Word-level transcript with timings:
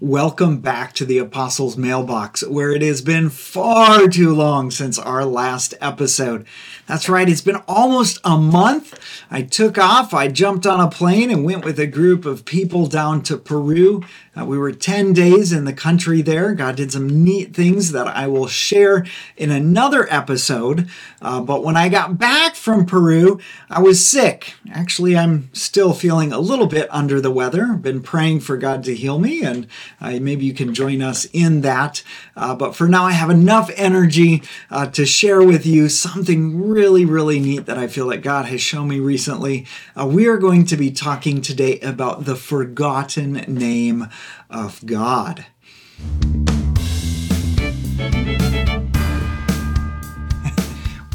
Welcome 0.00 0.58
back 0.58 0.92
to 0.96 1.06
the 1.06 1.16
Apostles' 1.16 1.78
Mailbox, 1.78 2.46
where 2.46 2.70
it 2.70 2.82
has 2.82 3.00
been 3.00 3.30
far 3.30 4.06
too 4.08 4.34
long 4.34 4.70
since 4.70 4.98
our 4.98 5.24
last 5.24 5.72
episode. 5.80 6.46
That's 6.86 7.08
right, 7.08 7.26
it's 7.26 7.40
been 7.40 7.62
almost 7.66 8.18
a 8.22 8.36
month. 8.36 9.00
I 9.30 9.40
took 9.40 9.78
off, 9.78 10.12
I 10.12 10.28
jumped 10.28 10.66
on 10.66 10.80
a 10.80 10.90
plane 10.90 11.30
and 11.30 11.46
went 11.46 11.64
with 11.64 11.80
a 11.80 11.86
group 11.86 12.26
of 12.26 12.44
people 12.44 12.86
down 12.88 13.22
to 13.22 13.38
Peru. 13.38 14.04
Uh, 14.38 14.44
we 14.44 14.58
were 14.58 14.72
10 14.72 15.12
days 15.12 15.52
in 15.52 15.64
the 15.64 15.72
country 15.72 16.20
there. 16.20 16.52
God 16.54 16.76
did 16.76 16.92
some 16.92 17.24
neat 17.24 17.54
things 17.54 17.92
that 17.92 18.06
I 18.06 18.26
will 18.26 18.46
share 18.46 19.06
in 19.36 19.50
another 19.50 20.06
episode. 20.12 20.88
Uh, 21.22 21.40
but 21.40 21.64
when 21.64 21.76
I 21.76 21.88
got 21.88 22.18
back 22.18 22.54
from 22.54 22.84
Peru, 22.84 23.40
I 23.70 23.80
was 23.80 24.06
sick. 24.06 24.54
Actually, 24.70 25.16
I'm 25.16 25.48
still 25.54 25.94
feeling 25.94 26.32
a 26.32 26.38
little 26.38 26.66
bit 26.66 26.86
under 26.90 27.20
the 27.20 27.30
weather. 27.30 27.68
I've 27.72 27.82
been 27.82 28.02
praying 28.02 28.40
for 28.40 28.56
God 28.56 28.84
to 28.84 28.94
heal 28.94 29.18
me, 29.18 29.42
and 29.42 29.66
uh, 30.00 30.18
maybe 30.20 30.44
you 30.44 30.52
can 30.52 30.74
join 30.74 31.00
us 31.00 31.26
in 31.32 31.62
that. 31.62 32.02
Uh, 32.36 32.54
but 32.54 32.76
for 32.76 32.88
now, 32.88 33.04
I 33.04 33.12
have 33.12 33.30
enough 33.30 33.70
energy 33.76 34.42
uh, 34.70 34.86
to 34.88 35.06
share 35.06 35.42
with 35.42 35.64
you 35.64 35.88
something 35.88 36.68
really, 36.68 37.04
really 37.04 37.40
neat 37.40 37.66
that 37.66 37.78
I 37.78 37.86
feel 37.86 38.08
that 38.08 38.18
God 38.18 38.46
has 38.46 38.60
shown 38.60 38.88
me 38.88 39.00
recently. 39.00 39.66
Uh, 39.98 40.06
we 40.06 40.26
are 40.26 40.36
going 40.36 40.66
to 40.66 40.76
be 40.76 40.90
talking 40.90 41.40
today 41.40 41.80
about 41.80 42.24
the 42.26 42.36
forgotten 42.36 43.32
name 43.48 44.08
of 44.50 44.84
God. 44.84 45.46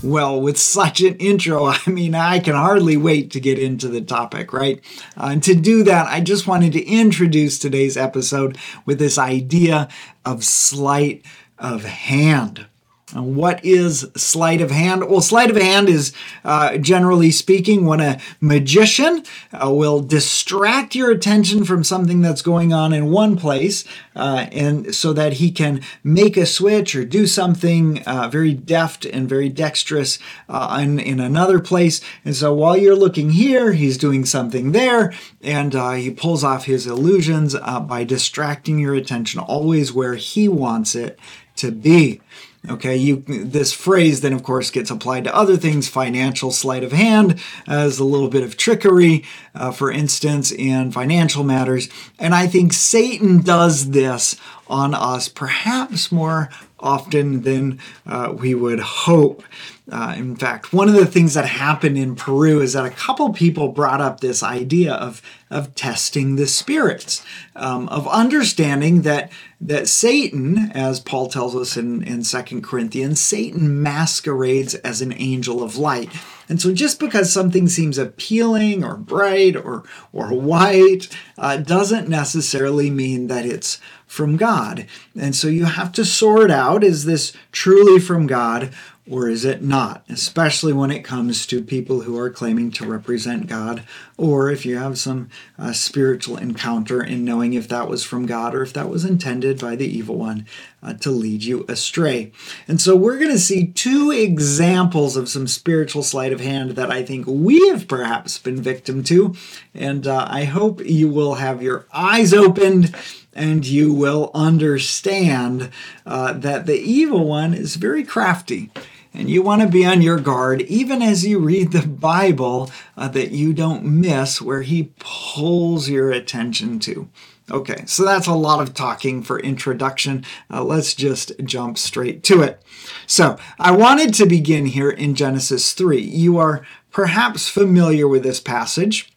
Well, 0.04 0.42
with 0.42 0.58
such 0.58 1.02
an 1.02 1.16
intro, 1.16 1.66
I 1.86 1.90
mean, 1.90 2.16
I 2.16 2.40
can 2.40 2.56
hardly 2.56 2.98
wait 2.98 3.32
to 3.32 3.40
get 3.40 3.60
into 3.60 3.88
the 3.88 4.02
topic, 4.02 4.54
right? 4.54 4.82
Uh, 5.16 5.30
and 5.32 5.44
to 5.44 5.56
do 5.56 5.84
that, 5.84 6.08
I 6.08 6.22
just 6.22 6.48
wanted 6.48 6.74
to 6.74 6.84
introduce 6.84 7.60
today's 7.60 7.98
episode 7.98 8.58
with 8.86 9.00
this 9.00 9.18
idea 9.18 9.88
of 10.26 10.44
sleight 10.44 11.26
of 11.60 11.86
hand. 11.86 12.66
What 13.14 13.64
is 13.66 14.10
sleight 14.16 14.62
of 14.62 14.72
hand? 14.72 15.10
Well, 15.10 15.22
sleight 15.22 15.50
of 15.50 15.58
hand 15.58 15.90
is, 15.90 16.14
uh, 16.46 16.78
generally 16.78 17.32
speaking, 17.32 17.86
when 17.86 18.00
a 18.00 18.20
magician 18.40 19.24
uh, 19.54 19.72
will 19.72 20.00
distract 20.00 20.96
your 20.96 21.12
attention 21.12 21.66
from 21.66 21.84
something 21.84 22.22
that's 22.22 22.42
going 22.42 22.72
on 22.72 22.94
in 22.94 23.12
one 23.12 23.36
place, 23.36 23.84
uh, 24.16 24.48
and 24.52 24.96
so 24.96 25.12
that 25.14 25.34
he 25.34 25.52
can 25.52 25.82
make 26.04 26.38
a 26.38 26.46
switch 26.46 26.96
or 26.96 27.04
do 27.04 27.28
something 27.28 28.02
uh, 28.04 28.30
very 28.30 28.54
deft 28.54 29.06
and 29.06 29.28
very 29.28 29.50
dexterous 29.50 30.18
uh, 30.48 30.80
in, 30.82 31.00
in 31.00 31.20
another 31.20 31.60
place. 31.60 32.00
And 32.24 32.36
so 32.36 32.54
while 32.54 32.78
you're 32.78 32.96
looking 32.96 33.32
here, 33.32 33.74
he's 33.74 33.98
doing 33.98 34.26
something 34.26 34.72
there, 34.72 35.14
and 35.42 35.76
uh, 35.76 35.92
he 35.92 36.12
pulls 36.12 36.44
off 36.44 36.66
his 36.66 36.88
illusions 36.88 37.56
by 37.56 38.04
distracting 38.04 38.80
your 38.80 38.96
attention 38.96 39.42
always 39.42 39.92
where 39.92 40.16
he 40.16 40.48
wants 40.48 40.96
it 40.96 41.20
to 41.58 41.72
be. 41.72 42.22
Okay, 42.70 42.96
you 42.96 43.24
this 43.28 43.74
phrase 43.74 44.22
then 44.22 44.34
of 44.34 44.44
course 44.44 44.70
gets 44.70 44.92
applied 44.92 45.24
to 45.24 45.36
other 45.36 45.58
things, 45.58 45.88
financial 45.88 46.52
sleight 46.52 46.84
of 46.84 46.92
hand 46.92 47.40
as 47.68 47.98
a 47.98 48.04
little 48.04 48.30
bit 48.30 48.44
of 48.44 48.56
trickery, 48.56 49.24
uh, 49.56 49.72
for 49.72 49.92
instance, 49.92 50.52
in 50.52 50.92
financial 50.92 51.44
matters. 51.44 51.90
And 52.20 52.36
I 52.36 52.46
think 52.46 52.74
Satan 52.74 53.42
does 53.42 53.90
this 53.92 54.36
on 54.68 54.94
us 54.94 55.28
perhaps 55.28 56.12
more 56.12 56.50
often 56.80 57.42
than 57.42 57.80
uh, 58.06 58.34
we 58.38 58.54
would 58.54 58.80
hope. 58.80 59.44
Uh, 59.92 60.14
in 60.18 60.36
fact, 60.36 60.72
one 60.72 60.88
of 60.88 60.96
the 60.96 61.06
things 61.06 61.34
that 61.34 61.46
happened 61.46 61.98
in 61.98 62.16
Peru 62.16 62.62
is 62.62 62.74
that 62.74 62.86
a 62.86 62.90
couple 62.92 63.32
people 63.34 63.70
brought 63.70 64.02
up 64.02 64.20
this 64.20 64.42
idea 64.42 64.94
of, 64.94 65.22
of 65.50 65.76
testing 65.76 66.36
the 66.36 66.48
spirits, 66.48 67.26
um, 67.56 67.90
of 67.90 68.08
understanding 68.08 69.02
that, 69.02 69.32
that 69.62 69.88
Satan, 69.88 70.72
as 70.74 71.00
Paul 71.00 71.28
tells 71.28 71.56
us 71.56 71.78
in, 71.78 72.02
in 72.04 72.24
2 72.24 72.62
Corinthians, 72.62 73.22
Satan 73.22 73.82
masquerades 73.84 74.74
as 74.76 75.02
an 75.02 75.14
angel 75.14 75.62
of 75.62 75.78
light. 75.78 76.10
And 76.50 76.60
so 76.60 76.74
just 76.74 77.00
because 77.00 77.32
something 77.32 77.70
seems 77.70 78.00
appealing 78.00 78.84
or 78.84 78.98
bright 78.98 79.56
or, 79.56 79.84
or 80.12 80.34
white 80.34 81.08
uh, 81.38 81.58
doesn't 81.58 82.10
necessarily 82.10 82.90
mean 82.90 83.28
that 83.28 83.46
it's 83.46 83.80
from 84.08 84.36
God. 84.36 84.88
And 85.18 85.34
so 85.36 85.48
you 85.48 85.66
have 85.66 85.94
to 85.94 86.04
sort 86.04 86.52
out 86.52 86.84
is 86.84 87.06
this 87.06 87.32
truly 87.54 88.00
from 88.00 88.28
God 88.28 88.74
or 89.10 89.28
is 89.28 89.44
it 89.44 89.64
not? 89.64 90.04
Especially 90.10 90.72
when 90.72 90.92
it 90.92 91.04
comes 91.04 91.48
to 91.48 91.64
people 91.64 92.02
who 92.02 92.18
are 92.18 92.30
claiming 92.30 92.72
to 92.72 92.86
represent 92.86 93.48
God, 93.48 93.84
or 94.16 94.52
if 94.52 94.66
you 94.66 94.78
have 94.78 95.00
some 95.00 95.30
uh, 95.58 95.74
spiritual 95.74 96.38
encounter 96.38 97.04
in 97.04 97.26
knowing 97.26 97.54
if 97.54 97.68
that 97.68 97.90
was 97.90 98.04
from 98.04 98.26
God 98.28 98.54
or 98.54 98.62
if 98.62 98.74
that 98.74 98.90
was 98.90 99.04
intended 99.04 99.60
by 99.60 99.76
the 99.76 99.88
evil 99.88 100.18
one 100.18 100.46
uh, 100.84 100.94
to 100.94 101.10
lead 101.10 101.44
you 101.44 101.66
astray. 101.68 102.32
And 102.68 102.80
so 102.80 102.96
we're 102.96 103.18
going 103.18 103.32
to 103.32 103.40
see 103.40 103.68
two 103.68 104.12
examples 104.12 105.18
of 105.18 105.30
some 105.30 105.48
spiritual 105.48 106.04
sleight 106.04 106.32
of 106.32 106.40
hand 106.40 106.72
that 106.72 106.92
I 106.92 107.04
think 107.04 107.26
we 107.28 107.70
have 107.70 107.88
perhaps 107.88 108.38
been 108.38 108.62
victim 108.62 109.04
to. 109.06 109.34
And 109.74 110.06
uh, 110.06 110.28
I 110.30 110.44
hope 110.44 110.86
you 110.86 111.10
will 111.10 111.36
have 111.36 111.64
your 111.64 111.88
eyes 111.92 112.34
opened 112.34 112.96
and 113.34 113.66
you 113.66 113.94
will 113.94 114.30
understand 114.34 115.72
uh, 116.06 116.34
that 116.34 116.66
the 116.66 116.80
evil 116.80 117.26
one 117.26 117.54
is 117.54 117.76
very 117.76 118.04
crafty 118.04 118.70
and 119.14 119.30
you 119.30 119.42
want 119.42 119.62
to 119.62 119.68
be 119.68 119.86
on 119.86 120.02
your 120.02 120.20
guard, 120.20 120.62
even 120.64 121.02
as 121.02 121.26
you 121.26 121.40
read 121.40 121.72
the 121.72 121.86
Bible, 121.86 122.72
uh, 122.96 123.08
that 123.10 123.32
you 123.32 123.54
don't 123.54 123.84
miss 123.84 124.42
where 124.42 124.62
he 124.62 124.94
pulls 125.00 125.90
your 125.90 126.12
attention 126.12 126.80
to. 126.80 127.10
Okay, 127.50 127.84
so 127.86 128.06
that's 128.06 128.28
a 128.28 128.34
lot 128.34 128.62
of 128.62 128.74
talking 128.74 129.22
for 129.24 129.40
introduction. 129.40 130.24
Uh, 130.50 130.64
let's 130.64 130.94
just 130.94 131.34
jump 131.44 131.78
straight 131.78 132.24
to 132.24 132.42
it. 132.42 132.64
So, 133.08 133.38
I 133.60 133.72
wanted 133.72 134.14
to 134.16 134.26
begin 134.26 134.68
here 134.68 134.90
in 134.90 135.16
Genesis 135.16 135.74
3. 135.74 136.00
You 136.00 136.38
are 136.38 136.66
perhaps 136.92 137.50
familiar 137.50 138.08
with 138.08 138.24
this 138.24 138.40
passage 138.40 139.12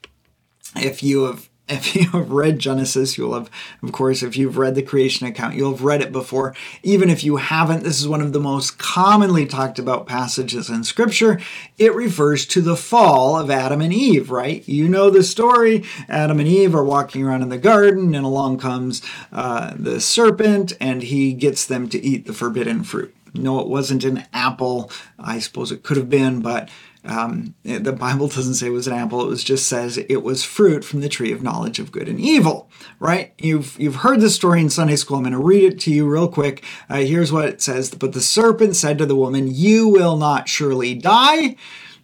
if 0.75 1.03
you 1.03 1.25
have 1.25 1.49
if 1.67 1.97
you 1.97 2.11
have 2.11 2.31
read 2.31 2.59
Genesis, 2.59 3.17
you'll 3.17 3.35
have, 3.35 3.51
of 3.83 3.91
course, 3.91 4.23
if 4.23 4.37
you've 4.37 4.59
read 4.59 4.75
the 4.75 4.83
creation 4.83 5.27
account, 5.27 5.55
you'll 5.55 5.73
have 5.73 5.83
read 5.83 6.03
it 6.03 6.13
before. 6.13 6.55
Even 6.83 7.09
if 7.09 7.25
you 7.25 7.37
haven't, 7.37 7.85
this 7.85 8.01
is 8.01 8.07
one 8.07 8.21
of 8.21 8.35
the 8.35 8.41
most 8.41 8.79
commonly 8.79 9.47
talked 9.47 9.79
about 9.79 10.07
passages 10.07 10.69
in 10.69 10.85
Scripture. 10.85 11.41
It 11.79 11.95
refers 11.95 12.45
to 12.47 12.61
the 12.61 12.77
fall 12.77 13.37
of 13.39 13.51
Adam 13.51 13.81
and 13.81 13.95
Eve, 13.95 14.31
right? 14.31 14.67
You 14.69 14.89
know 14.89 15.09
the 15.09 15.23
story. 15.23 15.85
Adam 16.07 16.39
and 16.39 16.49
Eve 16.49 16.75
are 16.75 16.85
walking 16.85 17.25
around 17.25 17.41
in 17.41 17.49
the 17.49 17.57
garden, 17.57 18.15
and 18.15 18.27
along 18.27 18.59
comes 18.59 19.01
uh, 19.33 19.73
the 19.77 20.01
serpent, 20.01 20.75
and 20.81 21.03
he 21.03 21.33
gets 21.33 21.65
them 21.65 21.89
to 21.89 22.03
eat 22.05 22.27
the 22.27 22.35
forbidden 22.35 22.85
fruit. 22.85 23.15
No, 23.33 23.59
it 23.61 23.69
wasn't 23.69 24.05
an 24.05 24.27
apple. 24.33 24.91
I 25.19 25.39
suppose 25.39 25.73
it 25.73 25.83
could 25.83 25.97
have 25.97 26.11
been, 26.11 26.41
but 26.41 26.69
um, 27.05 27.55
the 27.63 27.93
Bible 27.93 28.29
doesn't 28.29 28.55
say 28.55 28.69
it 28.69 28.71
was 28.71 28.87
an 28.87 28.95
apple. 28.95 29.31
It 29.31 29.37
just 29.37 29.69
says 29.69 29.99
it 29.99 30.23
was 30.23 30.43
fruit 30.43 30.85
from 30.85 31.01
the 31.01 31.09
tree 31.09 31.33
of 31.33 31.43
knowledge 31.43 31.79
of 31.79 31.93
good 31.93 32.09
and 32.09 32.19
evil. 32.19 32.71
Right? 32.99 33.35
You've 33.39 33.77
you've 33.79 33.97
heard 33.97 34.21
the 34.21 34.31
story 34.31 34.61
in 34.61 34.71
Sunday 34.71 34.97
school. 34.97 35.19
I'm 35.19 35.25
going 35.25 35.33
to 35.33 35.39
read 35.39 35.65
it 35.65 35.79
to 35.81 35.93
you 35.93 36.09
real 36.09 36.29
quick. 36.29 36.65
Uh, 36.89 36.99
here's 36.99 37.33
what 37.33 37.47
it 37.47 37.61
says. 37.61 37.91
But 37.91 38.13
the 38.13 38.21
serpent 38.21 38.77
said 38.77 38.97
to 38.99 39.07
the 39.07 39.17
woman, 39.17 39.49
"You 39.51 39.89
will 39.89 40.17
not 40.17 40.49
surely 40.49 40.95
die." 40.95 41.57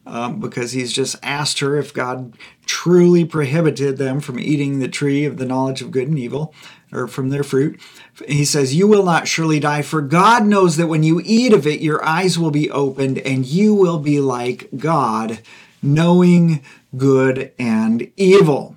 Um, 0.07 0.41
because 0.41 0.73
he's 0.73 0.93
just 0.93 1.17
asked 1.23 1.61
her 1.61 1.77
if 1.77 1.93
God 1.93 2.35
truly 2.65 3.25
prohibited 3.25 3.99
them 3.99 4.19
from 4.21 4.41
eating 4.41 4.79
the 4.79 4.89
tree 4.89 5.25
of 5.25 5.37
the 5.37 5.45
knowledge 5.45 5.83
of 5.83 5.91
good 5.91 6.09
and 6.09 6.19
evil 6.19 6.55
or 6.93 7.07
from 7.07 7.31
their 7.31 7.43
fruit. 7.43 7.81
He 8.27 8.45
says, 8.45 8.75
You 8.75 8.87
will 8.87 9.05
not 9.05 9.29
surely 9.29 9.61
die, 9.61 9.83
for 9.83 10.01
God 10.01 10.47
knows 10.47 10.77
that 10.77 10.89
when 10.89 11.03
you 11.03 11.21
eat 11.25 11.53
of 11.53 11.67
it, 11.67 11.81
your 11.81 12.05
eyes 12.05 12.39
will 12.39 12.51
be 12.51 12.71
opened, 12.71 13.19
and 13.19 13.47
you 13.47 13.75
will 13.75 13.99
be 13.99 14.21
like 14.21 14.69
God, 14.77 15.41
knowing 15.83 16.63
good 16.97 17.53
and 17.59 18.11
evil. 18.17 18.77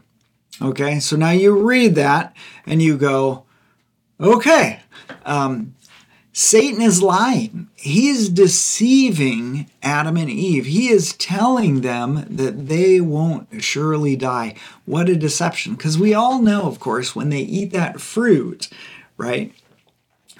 Okay, 0.61 0.99
so 0.99 1.15
now 1.15 1.31
you 1.31 1.67
read 1.67 1.95
that 1.95 2.35
and 2.65 2.81
you 2.81 2.97
go, 2.97 3.45
Okay, 4.19 4.79
um, 5.25 5.75
Satan 6.35 6.81
is 6.81 7.03
lying. 7.03 7.67
He 7.75 8.09
is 8.09 8.27
deceiving 8.27 9.69
Adam 9.83 10.17
and 10.17 10.31
Eve. 10.31 10.65
He 10.65 10.89
is 10.89 11.13
telling 11.13 11.81
them 11.81 12.25
that 12.27 12.67
they 12.67 12.99
won't 12.99 13.63
surely 13.63 14.15
die. 14.15 14.55
What 14.85 15.09
a 15.09 15.15
deception. 15.15 15.75
Because 15.75 15.97
we 15.97 16.15
all 16.15 16.41
know, 16.41 16.63
of 16.63 16.79
course, 16.79 17.15
when 17.15 17.29
they 17.29 17.41
eat 17.41 17.71
that 17.73 18.01
fruit, 18.01 18.67
right, 19.15 19.53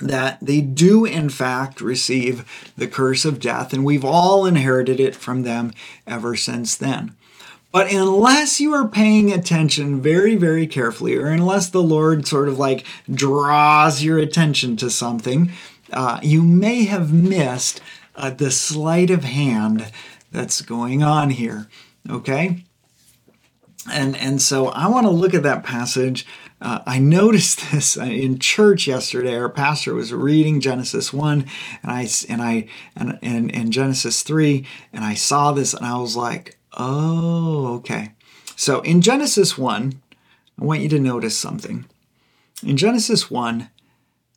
that 0.01 0.39
they 0.41 0.61
do 0.61 1.05
in 1.05 1.29
fact 1.29 1.79
receive 1.79 2.73
the 2.75 2.87
curse 2.87 3.23
of 3.23 3.39
death, 3.39 3.71
and 3.71 3.85
we've 3.85 4.03
all 4.03 4.47
inherited 4.47 4.99
it 4.99 5.15
from 5.15 5.43
them 5.43 5.71
ever 6.07 6.35
since 6.35 6.75
then. 6.75 7.15
But 7.71 7.91
unless 7.91 8.59
you 8.59 8.73
are 8.73 8.87
paying 8.87 9.31
attention 9.31 9.99
very, 9.99 10.35
very 10.35 10.67
carefully, 10.67 11.15
or 11.15 11.27
unless 11.27 11.69
the 11.69 11.81
Lord 11.81 12.27
sort 12.27 12.47
of 12.47 12.59
like 12.59 12.85
draws 13.11 14.03
your 14.03 14.19
attention 14.19 14.77
to 14.77 14.91
something, 14.91 15.51
uh, 15.93 16.19
you 16.21 16.43
may 16.43 16.83
have 16.85 17.13
missed 17.13 17.81
uh, 18.15 18.29
the 18.29 18.51
sleight 18.51 19.09
of 19.09 19.23
hand 19.23 19.91
that's 20.31 20.61
going 20.61 21.03
on 21.03 21.29
here. 21.29 21.67
Okay? 22.09 22.63
And, 23.91 24.15
and 24.17 24.41
so 24.41 24.67
I 24.67 24.87
want 24.87 25.05
to 25.05 25.11
look 25.11 25.33
at 25.33 25.43
that 25.43 25.63
passage 25.63 26.25
uh, 26.63 26.79
I 26.87 26.97
noticed 26.97 27.59
this 27.71 27.97
in 27.97 28.39
church 28.39 28.87
yesterday. 28.87 29.35
Our 29.35 29.49
pastor 29.49 29.93
was 29.93 30.13
reading 30.13 30.61
Genesis 30.61 31.11
1 31.11 31.45
and 31.83 31.91
I 31.91 32.07
and 32.29 32.41
I 32.41 32.67
and, 32.95 33.19
and, 33.21 33.53
and 33.53 33.73
Genesis 33.73 34.23
3 34.23 34.65
and 34.93 35.03
I 35.03 35.13
saw 35.13 35.51
this 35.51 35.73
and 35.73 35.85
I 35.85 35.97
was 35.97 36.15
like, 36.15 36.57
"Oh, 36.77 37.75
okay." 37.75 38.13
So 38.55 38.79
in 38.81 39.01
Genesis 39.01 39.57
1, 39.57 40.01
I 40.59 40.63
want 40.63 40.81
you 40.81 40.89
to 40.89 40.99
notice 40.99 41.37
something. 41.37 41.85
In 42.65 42.77
Genesis 42.77 43.29
1, 43.29 43.69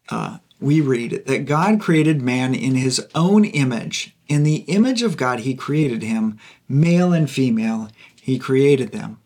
uh, 0.09 0.39
we 0.61 0.81
read 0.81 1.25
that 1.27 1.45
God 1.45 1.81
created 1.81 2.23
man 2.23 2.55
in 2.55 2.75
his 2.75 3.05
own 3.15 3.45
image. 3.45 4.15
In 4.29 4.43
the 4.43 4.65
image 4.69 5.03
of 5.03 5.17
God, 5.17 5.41
he 5.41 5.55
created 5.55 6.03
him, 6.03 6.39
male 6.69 7.13
and 7.13 7.31
female, 7.31 7.91
he 8.21 8.39
created 8.39 8.93
them. 8.93 9.19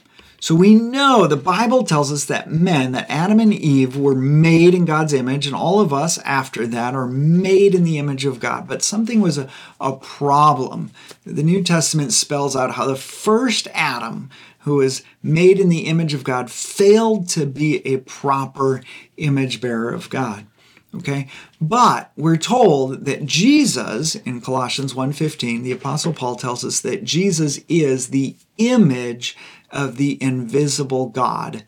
So 0.43 0.55
we 0.55 0.75
know 0.75 1.27
the 1.27 1.37
Bible 1.37 1.85
tells 1.85 2.11
us 2.11 2.25
that 2.25 2.51
men, 2.51 2.93
that 2.93 3.11
Adam 3.11 3.41
and 3.41 3.53
Eve 3.53 3.95
were 3.95 4.15
made 4.15 4.75
in 4.75 4.87
God's 4.87 5.13
image, 5.13 5.47
and 5.47 5.55
all 5.55 5.81
of 5.81 5.93
us 5.93 6.17
after 6.19 6.67
that 6.67 6.95
are 6.95 7.07
made 7.07 7.75
in 7.75 7.85
the 7.85 7.99
image 7.99 8.25
of 8.25 8.41
God. 8.41 8.67
But 8.67 8.83
something 8.83 9.21
was 9.21 9.37
a, 9.37 9.51
a 9.79 9.93
problem. 9.93 10.93
The 11.25 11.43
New 11.43 11.63
Testament 11.63 12.15
spells 12.15 12.57
out 12.57 12.73
how 12.73 12.87
the 12.87 12.97
first 12.97 13.69
Adam, 13.75 14.31
who 14.61 14.77
was 14.77 15.03
made 15.23 15.61
in 15.61 15.69
the 15.69 15.87
image 15.87 16.15
of 16.15 16.25
God, 16.25 16.51
failed 16.51 17.29
to 17.31 17.45
be 17.45 17.87
a 17.87 17.99
proper 17.99 18.83
image 19.19 19.61
bearer 19.61 19.93
of 19.93 20.09
God 20.09 20.47
okay? 20.95 21.29
But 21.61 22.13
we're 22.17 22.37
told 22.37 23.05
that 23.05 23.27
jesus 23.27 24.15
in 24.15 24.41
colossians 24.41 24.95
1.15 24.95 25.63
the 25.63 25.73
apostle 25.73 26.13
paul 26.13 26.37
tells 26.37 26.65
us 26.65 26.81
that 26.81 27.05
jesus 27.05 27.61
is 27.69 28.09
the 28.09 28.37
image 28.59 29.37
of 29.71 29.97
the 29.97 30.23
invisible 30.23 31.07
god 31.07 31.65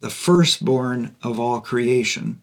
the 0.00 0.10
firstborn 0.10 1.16
of 1.22 1.40
all 1.40 1.60
creation. 1.60 2.40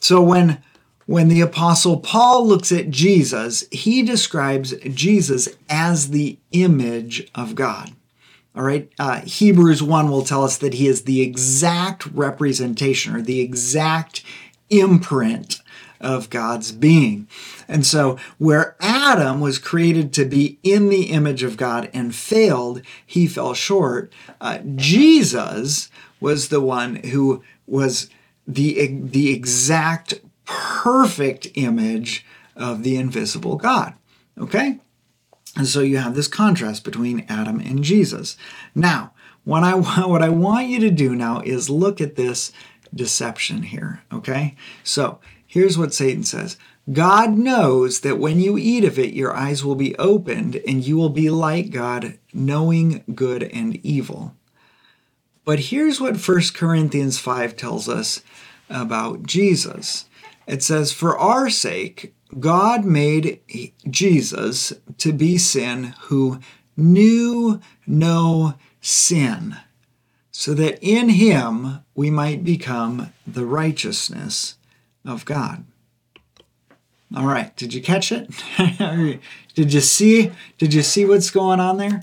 So 0.00 0.22
when 0.22 0.62
when 1.06 1.28
the 1.28 1.40
apostle 1.40 2.00
paul 2.00 2.46
looks 2.46 2.72
at 2.72 2.90
jesus 2.90 3.64
he 3.70 4.02
describes 4.02 4.74
jesus 4.92 5.48
as 5.68 6.10
the 6.10 6.38
image 6.52 7.28
of 7.34 7.54
god. 7.54 7.92
All 8.56 8.62
right. 8.62 8.90
Uh, 8.98 9.20
Hebrews 9.20 9.82
1 9.82 10.08
will 10.08 10.24
tell 10.24 10.42
us 10.42 10.56
that 10.58 10.72
he 10.72 10.86
is 10.86 11.02
the 11.02 11.20
exact 11.20 12.06
representation 12.06 13.14
or 13.14 13.20
the 13.20 13.40
exact 13.40 14.24
imprint 14.70 15.60
of 16.00 16.30
God's 16.30 16.72
being. 16.72 17.28
And 17.68 17.86
so, 17.86 18.18
where 18.38 18.76
Adam 18.80 19.40
was 19.40 19.58
created 19.58 20.12
to 20.14 20.24
be 20.24 20.58
in 20.62 20.88
the 20.88 21.04
image 21.04 21.42
of 21.42 21.56
God 21.56 21.90
and 21.92 22.14
failed, 22.14 22.82
he 23.04 23.26
fell 23.26 23.54
short. 23.54 24.12
Uh, 24.40 24.58
Jesus 24.74 25.90
was 26.20 26.48
the 26.48 26.60
one 26.60 26.96
who 26.96 27.42
was 27.66 28.10
the, 28.46 28.98
the 29.02 29.32
exact 29.32 30.14
perfect 30.44 31.48
image 31.54 32.24
of 32.54 32.82
the 32.82 32.96
invisible 32.96 33.56
God. 33.56 33.94
Okay? 34.38 34.78
And 35.56 35.66
so 35.66 35.80
you 35.80 35.96
have 35.96 36.14
this 36.14 36.28
contrast 36.28 36.84
between 36.84 37.24
Adam 37.28 37.60
and 37.60 37.82
Jesus. 37.82 38.36
Now, 38.74 39.12
what 39.44 39.62
I, 39.62 39.74
what 40.06 40.22
I 40.22 40.28
want 40.28 40.68
you 40.68 40.80
to 40.80 40.90
do 40.90 41.14
now 41.14 41.40
is 41.40 41.70
look 41.70 42.00
at 42.00 42.16
this 42.16 42.52
deception 42.94 43.64
here, 43.64 44.02
okay? 44.12 44.56
So 44.82 45.18
here's 45.46 45.78
what 45.78 45.94
Satan 45.94 46.24
says 46.24 46.56
God 46.92 47.36
knows 47.36 48.00
that 48.00 48.18
when 48.18 48.40
you 48.40 48.56
eat 48.56 48.84
of 48.84 48.98
it, 48.98 49.12
your 49.12 49.34
eyes 49.34 49.64
will 49.64 49.74
be 49.74 49.96
opened 49.96 50.56
and 50.68 50.86
you 50.86 50.96
will 50.96 51.10
be 51.10 51.30
like 51.30 51.70
God, 51.70 52.18
knowing 52.32 53.02
good 53.14 53.42
and 53.42 53.76
evil. 53.84 54.34
But 55.44 55.58
here's 55.60 56.00
what 56.00 56.16
1 56.16 56.40
Corinthians 56.54 57.18
5 57.18 57.56
tells 57.56 57.88
us 57.88 58.22
about 58.68 59.24
Jesus 59.24 60.06
it 60.46 60.62
says, 60.62 60.92
For 60.92 61.18
our 61.18 61.50
sake, 61.50 62.14
God 62.38 62.84
made 62.84 63.40
Jesus 63.90 64.72
to 64.98 65.12
be 65.12 65.38
sin 65.38 65.94
who 66.02 66.40
knew 66.76 67.60
no 67.86 68.54
sin 68.80 69.56
so 70.38 70.52
that 70.52 70.78
in 70.82 71.08
him 71.08 71.78
we 71.94 72.10
might 72.10 72.44
become 72.44 73.10
the 73.26 73.46
righteousness 73.46 74.58
of 75.02 75.24
God. 75.24 75.64
All 77.16 77.24
right, 77.24 77.56
did 77.56 77.72
you 77.72 77.80
catch 77.80 78.12
it? 78.12 78.28
did 79.54 79.72
you 79.72 79.80
see 79.80 80.32
did 80.58 80.74
you 80.74 80.82
see 80.82 81.06
what's 81.06 81.30
going 81.30 81.58
on 81.58 81.78
there? 81.78 82.02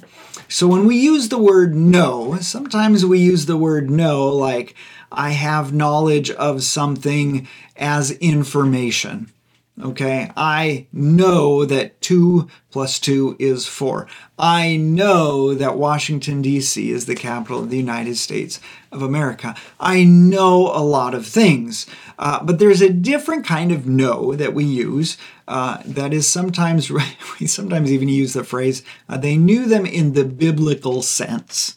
So 0.50 0.68
when 0.68 0.88
we 0.88 0.96
use 0.96 1.30
the 1.30 1.38
word 1.38 1.76
know, 1.76 2.38
sometimes 2.42 3.06
we 3.06 3.20
use 3.20 3.46
the 3.46 3.56
word 3.56 3.92
know 3.92 4.30
like 4.30 4.74
I 5.12 5.30
have 5.30 5.72
knowledge 5.72 6.32
of 6.32 6.64
something 6.64 7.48
as 7.76 8.10
information. 8.14 9.32
Okay, 9.82 10.32
I 10.38 10.86
know 10.94 11.66
that 11.66 12.00
2 12.02 12.48
plus 12.70 13.00
2 13.00 13.38
is 13.40 13.66
4. 13.66 14.08
I 14.38 14.78
know 14.78 15.56
that 15.56 15.80
Washington, 15.80 16.44
D.C. 16.44 16.92
is 16.92 17.08
the 17.08 17.16
capital 17.16 17.60
of 17.60 17.72
the 17.72 17.78
United 17.78 18.18
States 18.18 18.60
of 18.92 19.02
America. 19.02 19.56
I 19.80 20.04
know 20.04 20.68
a 20.68 20.84
lot 20.84 21.16
of 21.16 21.26
things, 21.26 21.88
uh, 22.20 22.44
but 22.44 22.60
there's 22.60 22.82
a 22.82 22.90
different 22.94 23.48
kind 23.48 23.72
of 23.72 23.88
know 23.88 24.36
that 24.36 24.54
we 24.54 24.64
use 24.64 25.18
uh, 25.48 25.80
that 25.86 26.14
is 26.14 26.28
sometimes, 26.28 26.92
we 27.40 27.48
sometimes 27.48 27.92
even 27.92 28.10
use 28.10 28.34
the 28.34 28.44
phrase, 28.44 28.84
uh, 29.10 29.18
they 29.18 29.38
knew 29.38 29.66
them 29.66 29.88
in 29.88 30.14
the 30.14 30.26
biblical 30.26 31.02
sense. 31.02 31.76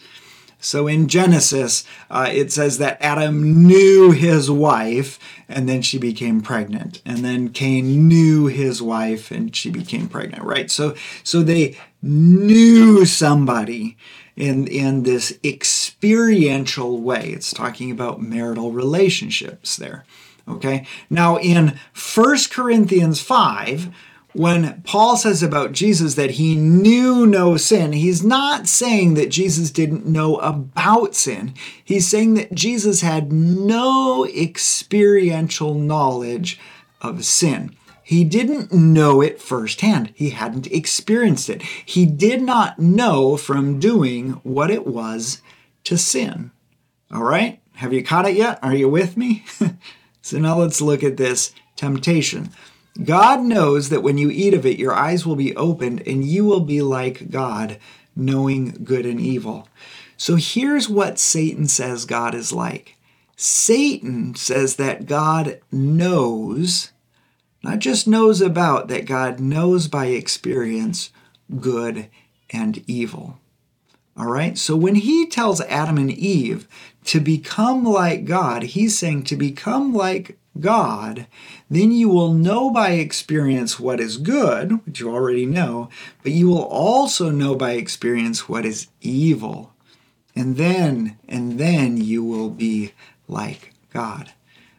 So 0.67 0.89
in 0.89 1.07
Genesis, 1.07 1.85
uh, 2.11 2.29
it 2.33 2.51
says 2.51 2.79
that 2.79 3.01
Adam 3.01 3.67
knew 3.67 4.11
his 4.11 4.51
wife 4.51 5.19
and 5.49 5.69
then 5.69 5.81
she 5.81 5.97
became 5.97 6.41
pregnant. 6.41 7.01
And 7.07 7.19
then 7.19 7.51
Cain 7.51 8.09
knew 8.09 8.47
his 8.47 8.83
wife 8.83 9.31
and 9.31 9.55
she 9.55 9.71
became 9.71 10.09
pregnant, 10.09 10.43
right? 10.43 10.69
So, 10.69 10.97
so 11.23 11.43
they 11.43 11.79
knew 12.03 13.05
somebody 13.05 13.97
in, 14.35 14.67
in 14.67 15.05
this 15.05 15.39
experiential 15.45 17.01
way. 17.01 17.31
It's 17.31 17.53
talking 17.53 17.93
about 17.93 18.21
marital 18.21 18.73
relationships 18.73 19.77
there. 19.77 20.05
Okay. 20.49 20.85
Now 21.09 21.39
in 21.39 21.79
1 22.15 22.37
Corinthians 22.51 23.21
5, 23.21 23.95
when 24.37 24.83
Paul 24.83 25.17
says 25.17 25.43
about 25.43 25.73
Jesus 25.73 26.15
that 26.15 26.33
he 26.33 26.57
knew 26.57 27.27
no 27.27 27.57
sin, 27.57 27.93
he's 27.93 28.23
not 28.23 28.69
saying 28.69 29.15
that 29.15 29.31
Jesus 29.31 29.71
didn't 29.71 30.07
know 30.07 30.37
about 30.37 31.15
sin. 31.15 31.55
He's 31.83 32.07
saying 32.07 32.35
that 32.35 32.53
Jesus 32.53 33.01
had 33.01 33.33
no 33.33 34.27
experiential 34.27 35.75
knowledge 35.75 36.61
of 37.01 37.25
sin. 37.25 37.75
He 38.03 38.25
didn't 38.25 38.73
know 38.73 39.21
it 39.21 39.41
firsthand. 39.41 40.13
He 40.15 40.31
hadn't 40.31 40.69
experienced 40.69 41.49
it. 41.49 41.63
He 41.63 42.07
did 42.07 42.43
not 42.43 42.79
know 42.79 43.37
from 43.37 43.81
doing 43.81 44.33
what 44.43 44.71
it 44.71 44.87
was 44.87 45.41
to 45.85 45.97
sin. 45.97 46.53
All 47.11 47.25
right? 47.25 47.61
Have 47.77 47.93
you 47.93 48.05
caught 48.05 48.29
it 48.29 48.37
yet? 48.37 48.59
Are 48.63 48.75
you 48.75 48.89
with 48.89 49.17
me? 49.17 49.45
so 50.23 50.39
now 50.39 50.59
let's 50.59 50.81
look 50.81 51.03
at 51.03 51.17
this 51.17 51.53
temptation. 51.75 52.51
God 53.05 53.43
knows 53.43 53.89
that 53.91 54.03
when 54.03 54.19
you 54.19 54.31
eat 54.31 54.55
of 54.55 54.65
it, 54.65 54.79
your 54.79 54.95
eyes 54.95 55.27
will 55.27 55.37
be 55.37 55.55
opened 55.57 56.03
and 56.07 56.25
you 56.25 56.45
will 56.45 56.61
be 56.61 56.83
like 56.83 57.31
God, 57.31 57.79
knowing 58.15 58.81
good 58.85 59.05
and 59.05 59.21
evil. 59.21 59.69
So 60.17 60.37
here's 60.37 60.89
what 60.89 61.19
Satan 61.19 61.69
says 61.69 62.05
God 62.05 62.35
is 62.35 62.53
like 62.53 62.97
Satan 63.37 64.35
says 64.35 64.77
that 64.77 65.07
God 65.07 65.61
knows, 65.71 66.93
not 67.63 67.81
just 67.81 68.09
knows 68.09 68.41
about, 68.41 68.89
that 68.89 69.05
God 69.05 69.41
knows 69.41 69.89
by 69.89 70.07
experience 70.07 71.11
good 71.61 72.09
and 72.51 72.83
evil. 72.87 73.39
All 74.17 74.27
right, 74.27 74.57
so 74.57 74.75
when 74.75 74.95
he 74.95 75.27
tells 75.27 75.61
Adam 75.61 75.99
and 75.99 76.11
Eve 76.11 76.67
to 77.05 77.21
become 77.21 77.85
like 77.85 78.25
God, 78.25 78.63
he's 78.63 78.99
saying 78.99 79.25
to 79.25 79.37
become 79.37 79.93
like 79.93 80.39
God, 80.61 81.27
then 81.71 81.93
you 81.93 82.09
will 82.09 82.33
know 82.33 82.71
by 82.71 82.91
experience 82.91 83.81
what 83.81 84.01
is 84.01 84.17
good, 84.17 84.85
which 84.87 85.01
you 85.01 85.11
already 85.11 85.47
know, 85.47 85.89
but 86.23 86.33
you 86.33 86.49
will 86.49 86.65
also 86.65 87.31
know 87.31 87.55
by 87.55 87.73
experience 87.73 88.49
what 88.49 88.65
is 88.65 88.89
evil. 89.01 89.73
And 90.35 90.57
then, 90.57 91.19
and 91.29 91.59
then 91.59 91.97
you 91.97 92.25
will 92.25 92.51
be 92.51 92.93
like 93.27 93.73
God. 93.93 94.33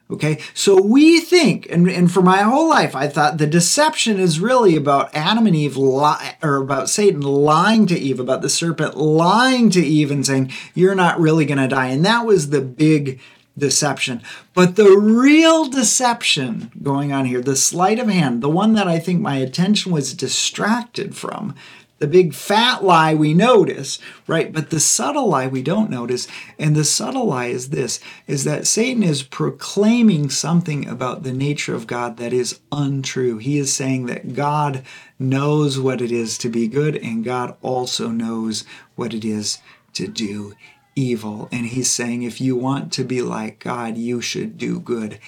Okay, 0.10 0.40
so 0.54 0.82
we 0.82 1.20
think, 1.20 1.70
and, 1.70 1.90
and 1.90 2.10
for 2.10 2.22
my 2.22 2.38
whole 2.38 2.70
life, 2.70 2.96
I 2.96 3.10
thought 3.10 3.40
the 3.40 3.48
deception 3.48 4.22
is 4.22 4.40
really 4.40 4.78
about 4.78 5.14
Adam 5.14 5.46
and 5.48 5.56
Eve, 5.56 5.76
li- 5.76 6.38
or 6.42 6.56
about 6.56 6.90
Satan 6.90 7.20
lying 7.20 7.88
to 7.88 8.00
Eve, 8.00 8.18
about 8.18 8.42
the 8.42 8.50
serpent 8.50 8.96
lying 8.96 9.70
to 9.72 9.86
Eve 9.86 10.10
and 10.10 10.26
saying, 10.26 10.54
You're 10.74 10.96
not 10.96 11.20
really 11.20 11.46
going 11.46 11.58
to 11.58 11.68
die. 11.68 11.88
And 11.88 12.06
that 12.06 12.26
was 12.26 12.52
the 12.52 12.62
big 12.62 13.20
deception. 13.58 14.22
But 14.54 14.76
the 14.76 14.98
real 14.98 15.66
deception 15.66 16.72
going 16.84 17.12
on 17.12 17.26
here, 17.26 17.42
the 17.42 17.56
sleight 17.56 18.00
of 18.00 18.08
hand, 18.08 18.42
the 18.42 18.50
one 18.50 18.74
that 18.74 18.88
I 18.88 19.00
think 19.00 19.20
my 19.20 19.38
attention 19.38 19.92
was 19.92 20.14
distracted 20.14 21.16
from, 21.16 21.56
The 22.00 22.08
big 22.08 22.36
fat 22.36 22.84
lie 22.84 23.16
we 23.16 23.34
notice, 23.34 23.98
right? 24.28 24.54
But 24.54 24.70
the 24.70 24.80
subtle 24.80 25.30
lie 25.30 25.48
we 25.48 25.64
don't 25.64 25.90
notice. 25.90 26.28
And 26.60 26.76
the 26.76 26.84
subtle 26.84 27.26
lie 27.26 27.48
is 27.48 27.70
this 27.70 28.00
is 28.28 28.44
that 28.44 28.68
Satan 28.68 29.02
is 29.02 29.24
proclaiming 29.24 30.30
something 30.30 30.88
about 30.88 31.24
the 31.24 31.34
nature 31.34 31.74
of 31.74 31.88
God 31.88 32.18
that 32.18 32.34
is 32.34 32.60
untrue. 32.72 33.40
He 33.40 33.58
is 33.58 33.74
saying 33.74 34.06
that 34.06 34.36
God 34.36 34.84
knows 35.18 35.80
what 35.80 36.00
it 36.00 36.12
is 36.12 36.38
to 36.40 36.50
be 36.50 36.68
good, 36.68 36.96
and 36.98 37.24
God 37.24 37.56
also 37.64 38.10
knows 38.10 38.64
what 38.96 39.14
it 39.16 39.26
is 39.26 39.58
to 39.94 40.08
do 40.08 40.54
evil. 40.98 41.48
And 41.52 41.68
he's 41.68 41.90
saying 41.90 42.24
if 42.24 42.42
you 42.42 42.56
want 42.56 42.92
to 42.94 43.04
be 43.04 43.22
like 43.22 43.60
God, 43.60 43.98
you 43.98 44.20
should 44.20 44.58
do 44.58 44.80
good 44.80 45.20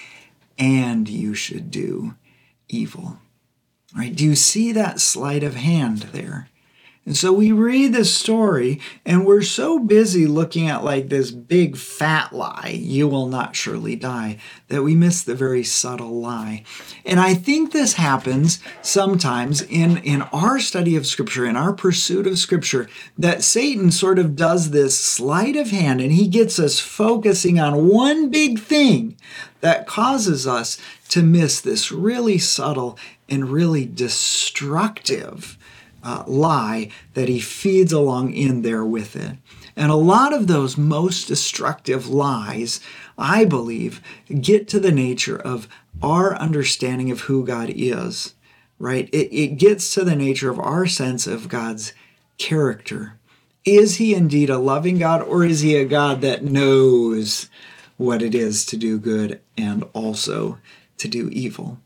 and 0.58 1.08
you 1.08 1.34
should 1.34 1.70
do 1.70 2.14
evil. 2.68 3.18
Right? 3.96 4.14
Do 4.14 4.24
you 4.24 4.36
see 4.36 4.72
that 4.72 5.00
sleight 5.00 5.42
of 5.42 5.56
hand 5.56 5.98
there? 6.12 6.49
And 7.06 7.16
so 7.16 7.32
we 7.32 7.50
read 7.50 7.94
this 7.94 8.14
story 8.14 8.78
and 9.06 9.24
we're 9.24 9.40
so 9.42 9.78
busy 9.78 10.26
looking 10.26 10.68
at 10.68 10.84
like 10.84 11.08
this 11.08 11.30
big 11.30 11.76
fat 11.76 12.32
lie, 12.32 12.76
you 12.78 13.08
will 13.08 13.26
not 13.26 13.56
surely 13.56 13.96
die, 13.96 14.36
that 14.68 14.82
we 14.82 14.94
miss 14.94 15.22
the 15.22 15.34
very 15.34 15.64
subtle 15.64 16.20
lie. 16.20 16.62
And 17.06 17.18
I 17.18 17.32
think 17.32 17.72
this 17.72 17.94
happens 17.94 18.60
sometimes 18.82 19.62
in, 19.62 19.96
in 19.98 20.22
our 20.32 20.60
study 20.60 20.94
of 20.94 21.06
Scripture, 21.06 21.46
in 21.46 21.56
our 21.56 21.72
pursuit 21.72 22.26
of 22.26 22.38
Scripture, 22.38 22.86
that 23.16 23.42
Satan 23.42 23.90
sort 23.90 24.18
of 24.18 24.36
does 24.36 24.70
this 24.70 24.98
sleight 24.98 25.56
of 25.56 25.70
hand 25.70 26.02
and 26.02 26.12
he 26.12 26.28
gets 26.28 26.58
us 26.58 26.80
focusing 26.80 27.58
on 27.58 27.88
one 27.88 28.28
big 28.28 28.58
thing 28.58 29.16
that 29.62 29.86
causes 29.86 30.46
us 30.46 30.78
to 31.08 31.22
miss 31.22 31.62
this 31.62 31.90
really 31.90 32.36
subtle 32.36 32.98
and 33.26 33.48
really 33.48 33.86
destructive 33.86 35.56
uh, 36.02 36.24
lie 36.26 36.90
that 37.14 37.28
he 37.28 37.40
feeds 37.40 37.92
along 37.92 38.32
in 38.32 38.62
there 38.62 38.84
with 38.84 39.16
it. 39.16 39.36
And 39.76 39.90
a 39.90 39.96
lot 39.96 40.32
of 40.32 40.46
those 40.46 40.76
most 40.76 41.28
destructive 41.28 42.08
lies, 42.08 42.80
I 43.16 43.44
believe, 43.44 44.00
get 44.40 44.68
to 44.68 44.80
the 44.80 44.92
nature 44.92 45.38
of 45.38 45.68
our 46.02 46.34
understanding 46.36 47.10
of 47.10 47.22
who 47.22 47.44
God 47.44 47.72
is, 47.74 48.34
right? 48.78 49.08
It, 49.12 49.34
it 49.34 49.58
gets 49.58 49.94
to 49.94 50.04
the 50.04 50.16
nature 50.16 50.50
of 50.50 50.58
our 50.58 50.86
sense 50.86 51.26
of 51.26 51.48
God's 51.48 51.92
character. 52.38 53.18
Is 53.64 53.96
he 53.96 54.14
indeed 54.14 54.48
a 54.50 54.58
loving 54.58 54.98
God, 54.98 55.22
or 55.22 55.44
is 55.44 55.60
he 55.60 55.76
a 55.76 55.84
God 55.84 56.22
that 56.22 56.42
knows 56.42 57.48
what 57.98 58.22
it 58.22 58.34
is 58.34 58.64
to 58.66 58.76
do 58.76 58.98
good 58.98 59.40
and 59.56 59.84
also 59.92 60.58
to 60.96 61.08
do 61.08 61.28
evil? 61.28 61.78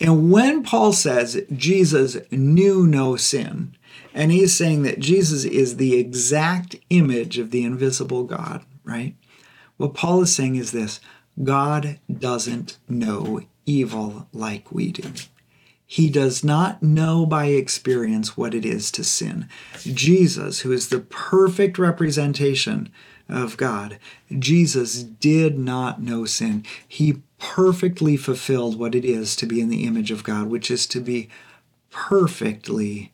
And 0.00 0.30
when 0.30 0.62
Paul 0.62 0.92
says 0.92 1.42
Jesus 1.52 2.16
knew 2.30 2.86
no 2.86 3.16
sin, 3.16 3.76
and 4.14 4.32
he's 4.32 4.56
saying 4.56 4.82
that 4.82 5.00
Jesus 5.00 5.44
is 5.44 5.76
the 5.76 5.96
exact 5.96 6.76
image 6.90 7.38
of 7.38 7.50
the 7.50 7.64
invisible 7.64 8.24
God, 8.24 8.64
right? 8.84 9.14
What 9.76 9.94
Paul 9.94 10.22
is 10.22 10.34
saying 10.34 10.56
is 10.56 10.72
this 10.72 11.00
God 11.42 11.98
doesn't 12.12 12.78
know 12.88 13.42
evil 13.64 14.28
like 14.32 14.72
we 14.72 14.90
do. 14.90 15.12
He 15.86 16.10
does 16.10 16.44
not 16.44 16.82
know 16.82 17.24
by 17.24 17.46
experience 17.46 18.36
what 18.36 18.54
it 18.54 18.66
is 18.66 18.90
to 18.92 19.04
sin. 19.04 19.48
Jesus, 19.80 20.60
who 20.60 20.70
is 20.70 20.88
the 20.90 21.00
perfect 21.00 21.78
representation 21.78 22.90
of 23.26 23.56
God, 23.56 23.98
Jesus 24.38 25.02
did 25.02 25.58
not 25.58 26.02
know 26.02 26.26
sin. 26.26 26.64
He 26.86 27.22
perfectly 27.38 28.16
fulfilled 28.16 28.78
what 28.78 28.94
it 28.94 29.04
is 29.04 29.36
to 29.36 29.46
be 29.46 29.60
in 29.60 29.68
the 29.68 29.84
image 29.84 30.10
of 30.10 30.24
God, 30.24 30.48
which 30.48 30.70
is 30.70 30.86
to 30.88 31.00
be 31.00 31.28
perfectly 31.90 33.12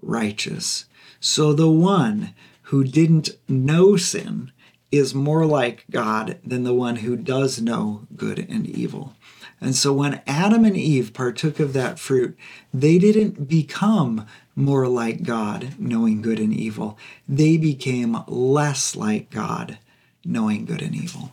righteous. 0.00 0.86
So 1.20 1.52
the 1.52 1.70
one 1.70 2.34
who 2.62 2.84
didn't 2.84 3.30
know 3.48 3.96
sin 3.96 4.50
is 4.90 5.14
more 5.14 5.46
like 5.46 5.84
God 5.90 6.38
than 6.44 6.64
the 6.64 6.74
one 6.74 6.96
who 6.96 7.16
does 7.16 7.60
know 7.60 8.06
good 8.14 8.38
and 8.38 8.66
evil. 8.66 9.14
And 9.60 9.74
so 9.74 9.92
when 9.92 10.20
Adam 10.26 10.64
and 10.64 10.76
Eve 10.76 11.12
partook 11.14 11.60
of 11.60 11.72
that 11.72 11.98
fruit, 11.98 12.36
they 12.74 12.98
didn't 12.98 13.48
become 13.48 14.26
more 14.54 14.88
like 14.88 15.22
God, 15.22 15.74
knowing 15.78 16.20
good 16.20 16.38
and 16.38 16.52
evil. 16.52 16.98
They 17.28 17.56
became 17.56 18.18
less 18.26 18.94
like 18.94 19.30
God, 19.30 19.78
knowing 20.24 20.66
good 20.66 20.82
and 20.82 20.94
evil. 20.94 21.32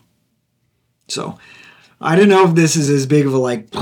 So 1.07 1.37
I 2.01 2.15
don't 2.15 2.29
know 2.29 2.47
if 2.47 2.55
this 2.55 2.75
is 2.75 2.89
as 2.89 3.05
big 3.05 3.25
of 3.25 3.33
a 3.33 3.37
like 3.37 3.73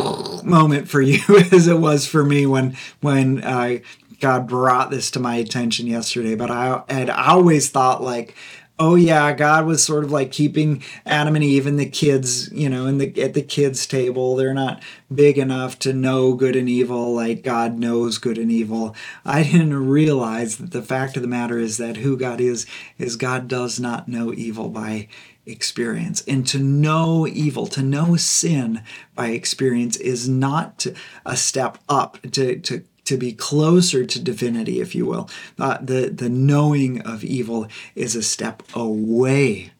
moment 0.43 0.87
for 0.87 1.01
you 1.01 1.19
as 1.51 1.67
it 1.67 1.79
was 1.79 2.07
for 2.07 2.23
me 2.23 2.45
when 2.45 2.75
when 3.01 3.43
uh, 3.43 3.79
God 4.19 4.47
brought 4.47 4.89
this 4.89 5.11
to 5.11 5.19
my 5.19 5.35
attention 5.35 5.87
yesterday. 5.87 6.35
But 6.35 6.49
I 6.49 6.83
had 6.89 7.09
always 7.09 7.69
thought 7.69 8.01
like, 8.01 8.35
oh 8.79 8.95
yeah, 8.95 9.33
God 9.33 9.65
was 9.65 9.83
sort 9.83 10.03
of 10.03 10.11
like 10.11 10.31
keeping 10.31 10.83
Adam 11.05 11.35
and 11.35 11.43
Eve 11.43 11.67
and 11.67 11.79
the 11.79 11.89
kids, 11.89 12.51
you 12.51 12.69
know, 12.69 12.87
in 12.87 12.97
the 12.97 13.21
at 13.21 13.33
the 13.33 13.41
kids' 13.41 13.85
table. 13.85 14.35
They're 14.35 14.53
not 14.53 14.81
big 15.13 15.37
enough 15.37 15.77
to 15.79 15.93
know 15.93 16.33
good 16.33 16.55
and 16.55 16.69
evil 16.69 17.13
like 17.13 17.43
God 17.43 17.77
knows 17.77 18.17
good 18.17 18.37
and 18.37 18.51
evil. 18.51 18.95
I 19.25 19.43
didn't 19.43 19.87
realize 19.87 20.57
that 20.57 20.71
the 20.71 20.81
fact 20.81 21.15
of 21.15 21.21
the 21.21 21.27
matter 21.27 21.59
is 21.59 21.77
that 21.77 21.97
who 21.97 22.17
God 22.17 22.41
is 22.41 22.65
is 22.97 23.15
God 23.15 23.47
does 23.47 23.79
not 23.79 24.07
know 24.07 24.33
evil 24.33 24.69
by 24.69 25.07
experience. 25.47 26.23
And 26.27 26.45
to 26.47 26.59
know 26.59 27.25
evil, 27.25 27.65
to 27.67 27.81
know 27.81 28.15
sin 28.15 28.83
by 29.15 29.29
experience 29.29 29.95
is 29.97 30.29
not 30.29 30.85
a 31.25 31.35
step 31.35 31.79
up 31.89 32.21
to, 32.33 32.59
to 32.59 32.83
to 33.07 33.17
be 33.17 33.31
closer 33.31 34.05
to 34.05 34.21
divinity, 34.21 34.81
if 34.81 34.93
you 34.93 35.05
will. 35.05 35.29
Uh, 35.57 35.77
the, 35.79 36.09
the 36.09 36.27
knowing 36.27 36.99
of 37.03 37.23
evil 37.23 37.65
is 37.95 38.17
a 38.17 38.21
step 38.21 38.61
away 38.75 39.71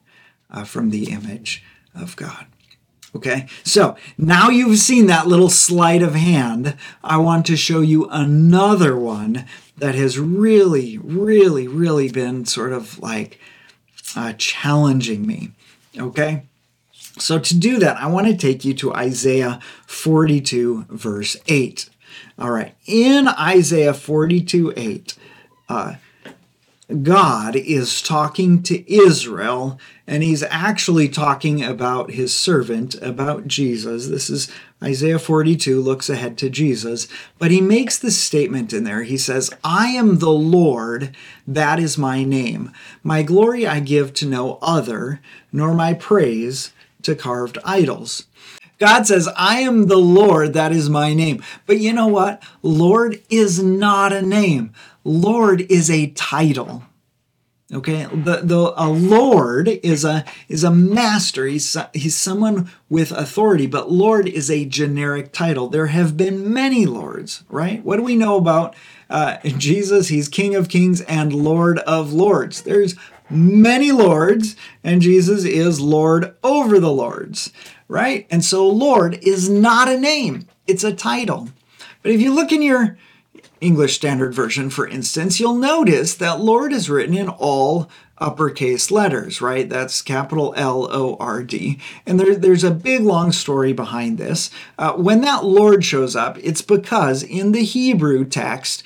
uh, 0.49 0.63
from 0.63 0.91
the 0.91 1.11
image 1.11 1.61
of 1.93 2.15
God. 2.15 2.45
Okay, 3.13 3.47
so 3.63 3.97
now 4.17 4.49
you've 4.49 4.77
seen 4.77 5.07
that 5.07 5.27
little 5.27 5.49
sleight 5.49 6.01
of 6.01 6.15
hand. 6.15 6.77
I 7.03 7.17
want 7.17 7.45
to 7.47 7.57
show 7.57 7.81
you 7.81 8.07
another 8.09 8.95
one 8.95 9.45
that 9.77 9.95
has 9.95 10.17
really, 10.19 10.97
really, 10.97 11.67
really 11.67 12.09
been 12.09 12.45
sort 12.45 12.71
of 12.71 12.97
like 12.99 13.39
uh, 14.15 14.33
challenging 14.37 15.27
me. 15.27 15.51
Okay? 15.99 16.43
So 17.19 17.39
to 17.39 17.57
do 17.57 17.79
that, 17.79 17.97
I 17.97 18.07
want 18.07 18.27
to 18.27 18.37
take 18.37 18.63
you 18.63 18.73
to 18.75 18.93
Isaiah 18.93 19.59
42, 19.87 20.85
verse 20.89 21.37
8. 21.47 21.89
All 22.39 22.51
right. 22.51 22.75
In 22.85 23.27
Isaiah 23.27 23.93
42, 23.93 24.73
8, 24.75 25.17
uh, 25.69 25.95
God 27.03 27.57
is 27.57 28.01
talking 28.01 28.63
to 28.63 28.89
Israel, 28.89 29.77
and 30.07 30.23
he's 30.23 30.43
actually 30.43 31.09
talking 31.09 31.61
about 31.61 32.11
his 32.11 32.33
servant, 32.33 32.95
about 33.01 33.45
Jesus. 33.45 34.07
This 34.07 34.29
is 34.29 34.49
Isaiah 34.81 35.19
42, 35.19 35.81
looks 35.81 36.09
ahead 36.09 36.37
to 36.37 36.49
Jesus, 36.49 37.09
but 37.37 37.51
he 37.51 37.59
makes 37.59 37.99
this 37.99 38.17
statement 38.17 38.71
in 38.71 38.85
there. 38.85 39.03
He 39.03 39.17
says, 39.17 39.49
I 39.65 39.87
am 39.87 40.19
the 40.19 40.29
Lord, 40.31 41.13
that 41.45 41.77
is 41.77 41.97
my 41.97 42.23
name. 42.23 42.71
My 43.03 43.21
glory 43.21 43.67
I 43.67 43.81
give 43.81 44.13
to 44.15 44.25
no 44.25 44.57
other, 44.61 45.19
nor 45.51 45.73
my 45.73 45.93
praise 45.93 46.71
to 47.01 47.15
carved 47.15 47.57
idols. 47.65 48.27
God 48.79 49.07
says, 49.07 49.27
I 49.35 49.61
am 49.61 49.87
the 49.87 49.97
Lord, 49.97 50.53
that 50.53 50.71
is 50.71 50.89
my 50.89 51.13
name. 51.13 51.43
But 51.65 51.79
you 51.79 51.91
know 51.93 52.07
what? 52.07 52.43
Lord 52.61 53.21
is 53.29 53.61
not 53.61 54.13
a 54.13 54.21
name. 54.21 54.71
Lord 55.07 55.61
is 55.61 55.89
a 55.89 56.07
title. 56.11 56.83
Okay, 57.73 58.05
the, 58.05 58.41
the 58.43 58.73
a 58.77 58.87
lord 58.87 59.67
is 59.67 60.05
a 60.05 60.23
is 60.47 60.63
a 60.63 60.71
master. 60.71 61.45
He's 61.45 61.75
he's 61.93 62.15
someone 62.15 62.71
with 62.89 63.11
authority, 63.11 63.67
but 63.67 63.91
lord 63.91 64.27
is 64.27 64.49
a 64.49 64.63
generic 64.63 65.33
title. 65.33 65.67
There 65.67 65.87
have 65.87 66.15
been 66.15 66.53
many 66.53 66.85
lords, 66.85 67.43
right? 67.49 67.83
What 67.83 67.97
do 67.97 68.03
we 68.03 68.15
know 68.15 68.37
about 68.37 68.73
uh, 69.09 69.37
Jesus? 69.43 70.07
He's 70.07 70.29
King 70.29 70.55
of 70.55 70.69
Kings 70.69 71.01
and 71.01 71.33
Lord 71.33 71.79
of 71.79 72.13
Lords. 72.13 72.61
There's 72.61 72.95
many 73.29 73.91
lords, 73.91 74.55
and 74.81 75.01
Jesus 75.01 75.43
is 75.43 75.81
Lord 75.81 76.35
over 76.45 76.79
the 76.79 76.91
lords, 76.91 77.51
right? 77.89 78.25
And 78.31 78.45
so 78.45 78.65
Lord 78.65 79.15
is 79.15 79.49
not 79.49 79.89
a 79.89 79.99
name; 79.99 80.47
it's 80.67 80.85
a 80.85 80.93
title. 80.93 81.49
But 82.01 82.13
if 82.13 82.21
you 82.21 82.33
look 82.33 82.53
in 82.53 82.61
your 82.61 82.97
English 83.61 83.95
Standard 83.95 84.33
Version, 84.33 84.69
for 84.69 84.87
instance, 84.87 85.39
you'll 85.39 85.55
notice 85.55 86.15
that 86.15 86.39
Lord 86.39 86.71
is 86.73 86.89
written 86.89 87.15
in 87.15 87.29
all 87.29 87.89
uppercase 88.17 88.89
letters, 88.89 89.41
right? 89.41 89.69
That's 89.69 90.01
capital 90.01 90.53
L 90.57 90.87
O 90.91 91.17
R 91.19 91.43
D. 91.43 91.79
And 92.05 92.19
there, 92.19 92.35
there's 92.35 92.63
a 92.63 92.71
big 92.71 93.01
long 93.01 93.31
story 93.31 93.73
behind 93.73 94.17
this. 94.17 94.49
Uh, 94.77 94.93
when 94.93 95.21
that 95.21 95.45
Lord 95.45 95.85
shows 95.85 96.15
up, 96.15 96.37
it's 96.39 96.61
because 96.61 97.23
in 97.23 97.51
the 97.51 97.63
Hebrew 97.63 98.25
text, 98.25 98.83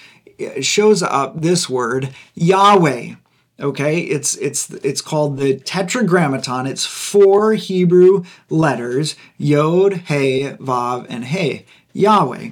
shows 0.61 1.03
up 1.03 1.41
this 1.41 1.69
word 1.69 2.13
Yahweh. 2.33 3.15
Okay, 3.59 3.99
it's 3.99 4.35
it's 4.37 4.71
it's 4.71 5.01
called 5.01 5.37
the 5.37 5.59
Tetragrammaton. 5.59 6.65
It's 6.65 6.85
four 6.85 7.53
Hebrew 7.53 8.23
letters: 8.49 9.15
Yod, 9.37 9.93
Hey, 9.93 10.53
Vav, 10.53 11.05
and 11.09 11.25
Hey. 11.25 11.65
Yahweh. 11.93 12.51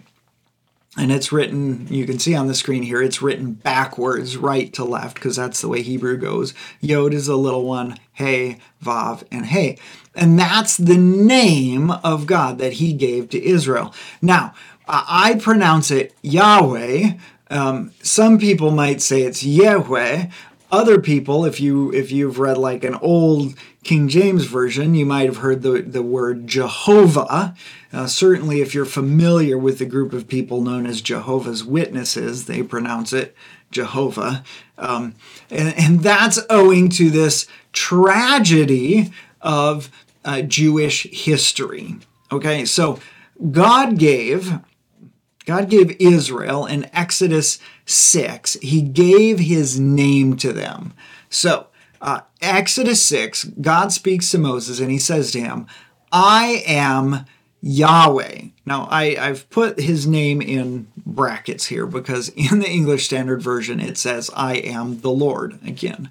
And 1.00 1.12
it's 1.12 1.32
written 1.32 1.88
you 1.90 2.06
can 2.06 2.20
see 2.20 2.36
on 2.36 2.48
the 2.48 2.54
screen 2.54 2.84
here 2.84 3.02
it's 3.02 3.22
written 3.22 3.54
backwards 3.54 4.38
right 4.38 4.74
to 4.74 4.84
left 4.84 5.16
because 5.16 5.36
that's 5.36 5.62
the 5.62 5.68
way 5.70 5.82
hebrew 5.82 6.18
goes. 6.18 6.54
Yod 6.82 7.14
is 7.14 7.28
a 7.28 7.36
little 7.36 7.66
one 7.66 7.98
hey 8.14 8.60
vav 8.84 9.24
and 9.32 9.46
hey. 9.46 9.78
And 10.16 10.38
that's 10.38 10.76
the 10.76 10.98
name 10.98 11.92
of 11.92 12.26
god 12.26 12.58
that 12.58 12.74
he 12.74 12.94
gave 12.94 13.30
to 13.30 13.44
israel. 13.44 13.94
Now 14.22 14.54
i 14.88 15.36
pronounce 15.42 15.92
it 15.92 16.14
yahweh. 16.22 17.12
Um, 17.52 17.92
some 18.04 18.38
people 18.38 18.70
might 18.70 19.02
say 19.02 19.24
it's 19.24 19.44
yahweh 19.44 20.28
other 20.72 21.00
people 21.00 21.46
if 21.46 21.60
you 21.60 21.92
if 21.94 22.12
you've 22.12 22.40
read 22.40 22.58
like 22.58 22.84
an 22.84 22.96
old 22.96 23.56
king 23.84 24.08
james 24.08 24.46
version 24.46 24.94
you 24.94 25.06
might 25.06 25.26
have 25.26 25.38
heard 25.38 25.62
the, 25.62 25.82
the 25.82 26.02
word 26.02 26.48
jehovah. 26.48 27.56
Uh, 27.92 28.06
certainly 28.06 28.62
if 28.62 28.74
you're 28.74 28.86
familiar 28.86 29.58
with 29.58 29.80
the 29.80 29.86
group 29.86 30.14
of 30.14 30.28
people 30.28 30.62
known 30.62 30.86
as 30.86 31.02
jehovah's 31.02 31.64
witnesses 31.64 32.46
they 32.46 32.62
pronounce 32.62 33.14
it 33.14 33.36
jehovah. 33.72 34.44
Um, 34.78 35.16
and, 35.52 35.78
and 35.78 36.00
that's 36.02 36.40
owing 36.50 36.90
to 36.90 37.10
this 37.10 37.48
tragedy 37.72 39.12
of 39.42 39.92
uh, 40.26 40.42
jewish 40.42 41.04
history. 41.12 41.96
Okay 42.32 42.66
so 42.66 43.00
god 43.52 43.98
gave 43.98 44.60
God 45.50 45.68
gave 45.68 46.00
Israel 46.00 46.68
in 46.68 46.88
Exodus 46.94 47.58
6, 47.90 48.54
he 48.56 48.82
gave 48.82 49.40
his 49.40 49.80
name 49.80 50.38
to 50.38 50.54
them. 50.54 50.94
So, 51.30 51.68
uh, 52.02 52.22
Exodus 52.42 53.02
6, 53.04 53.46
God 53.62 53.92
speaks 53.92 54.30
to 54.32 54.38
Moses 54.38 54.80
and 54.80 54.92
he 54.92 55.00
says 55.00 55.32
to 55.32 55.42
him, 55.42 55.68
I 56.12 56.64
am 56.66 57.26
Yahweh. 57.62 58.42
Now, 58.66 58.88
I, 58.90 59.16
have 59.16 59.50
put 59.50 59.80
his 59.80 60.08
name 60.08 60.42
in 60.42 60.88
brackets 61.06 61.66
here 61.66 61.86
because 61.86 62.30
in 62.30 62.60
the 62.60 62.70
English 62.70 63.06
Standard 63.06 63.42
Version 63.42 63.80
it 63.80 63.98
says, 63.98 64.30
I 64.36 64.56
am 64.56 65.02
the 65.02 65.12
Lord. 65.12 65.60
Again, 65.66 66.10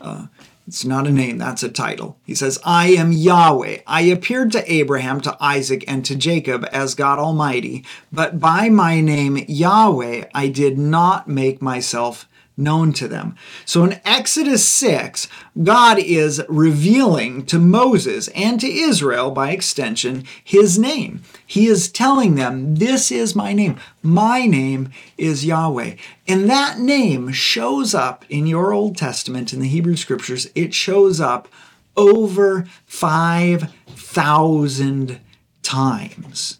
uh, 0.00 0.26
it's 0.66 0.84
not 0.84 1.06
a 1.06 1.10
name, 1.10 1.38
that's 1.38 1.62
a 1.62 1.70
title. 1.70 2.18
He 2.26 2.34
says, 2.34 2.58
I 2.62 2.88
am 2.88 3.10
Yahweh. 3.10 3.78
I 3.86 4.02
appeared 4.02 4.52
to 4.52 4.70
Abraham, 4.70 5.20
to 5.22 5.34
Isaac, 5.40 5.82
and 5.88 6.04
to 6.04 6.14
Jacob 6.14 6.66
as 6.70 6.94
God 6.94 7.18
Almighty, 7.18 7.86
but 8.12 8.38
by 8.38 8.68
my 8.68 9.00
name 9.00 9.42
Yahweh 9.48 10.26
I 10.34 10.48
did 10.48 10.76
not 10.76 11.26
make 11.26 11.62
myself 11.62 12.28
known 12.58 12.92
to 12.94 13.06
them. 13.08 13.36
So 13.64 13.84
in 13.84 14.00
Exodus 14.04 14.68
6, 14.68 15.28
God 15.62 15.98
is 15.98 16.42
revealing 16.48 17.46
to 17.46 17.58
Moses 17.58 18.28
and 18.28 18.60
to 18.60 18.66
Israel, 18.66 19.30
by 19.30 19.52
extension, 19.52 20.24
his 20.42 20.78
name. 20.78 21.22
He 21.46 21.66
is 21.66 21.90
telling 21.90 22.34
them, 22.34 22.74
This 22.74 23.10
is 23.10 23.36
my 23.36 23.52
name. 23.52 23.78
My 24.02 24.44
name 24.44 24.90
is 25.16 25.46
Yahweh. 25.46 25.94
And 26.26 26.50
that 26.50 26.78
name 26.78 27.32
shows 27.32 27.94
up 27.94 28.24
in 28.28 28.46
your 28.46 28.72
Old 28.72 28.96
Testament, 28.96 29.52
in 29.52 29.60
the 29.60 29.68
Hebrew 29.68 29.96
Scriptures, 29.96 30.48
it 30.54 30.72
shows 30.74 31.20
up 31.20 31.48
over 31.96 32.66
5,000 32.86 35.20
times. 35.62 36.58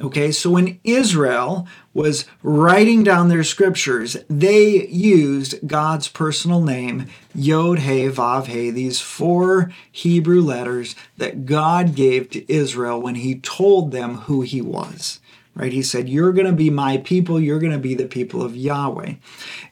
Okay, 0.00 0.32
so 0.32 0.50
when 0.50 0.80
Israel 0.82 1.68
was 1.92 2.24
writing 2.42 3.04
down 3.04 3.28
their 3.28 3.44
scriptures, 3.44 4.16
they 4.28 4.88
used 4.88 5.68
God's 5.68 6.08
personal 6.08 6.60
name, 6.60 7.06
Yod 7.32 7.80
He 7.80 8.08
Vav 8.08 8.46
He, 8.46 8.70
these 8.70 9.00
four 9.00 9.72
Hebrew 9.92 10.40
letters 10.40 10.96
that 11.16 11.46
God 11.46 11.94
gave 11.94 12.28
to 12.30 12.52
Israel 12.52 13.00
when 13.00 13.14
He 13.14 13.36
told 13.38 13.92
them 13.92 14.16
who 14.16 14.42
He 14.42 14.60
was. 14.60 15.20
Right? 15.54 15.72
He 15.72 15.84
said, 15.84 16.08
You're 16.08 16.32
going 16.32 16.48
to 16.48 16.52
be 16.52 16.70
my 16.70 16.98
people, 16.98 17.38
you're 17.38 17.60
going 17.60 17.70
to 17.70 17.78
be 17.78 17.94
the 17.94 18.06
people 18.06 18.42
of 18.42 18.56
Yahweh. 18.56 19.14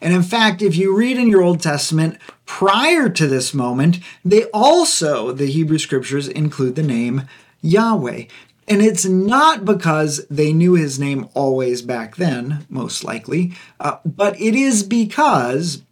And 0.00 0.14
in 0.14 0.22
fact, 0.22 0.62
if 0.62 0.76
you 0.76 0.96
read 0.96 1.18
in 1.18 1.26
your 1.26 1.42
Old 1.42 1.60
Testament, 1.60 2.18
prior 2.46 3.08
to 3.08 3.26
this 3.26 3.52
moment, 3.52 3.98
they 4.24 4.44
also, 4.54 5.32
the 5.32 5.46
Hebrew 5.46 5.78
scriptures, 5.78 6.28
include 6.28 6.76
the 6.76 6.84
name 6.84 7.22
Yahweh. 7.60 8.26
And 8.72 8.80
it's 8.80 9.04
not 9.04 9.66
because 9.66 10.26
they 10.28 10.54
knew 10.54 10.72
his 10.76 10.98
name 10.98 11.28
always 11.34 11.82
back 11.82 12.16
then, 12.16 12.64
most 12.70 13.04
likely, 13.04 13.52
uh, 13.78 13.98
but 14.02 14.40
it 14.40 14.54
is 14.54 14.82
because 14.82 15.82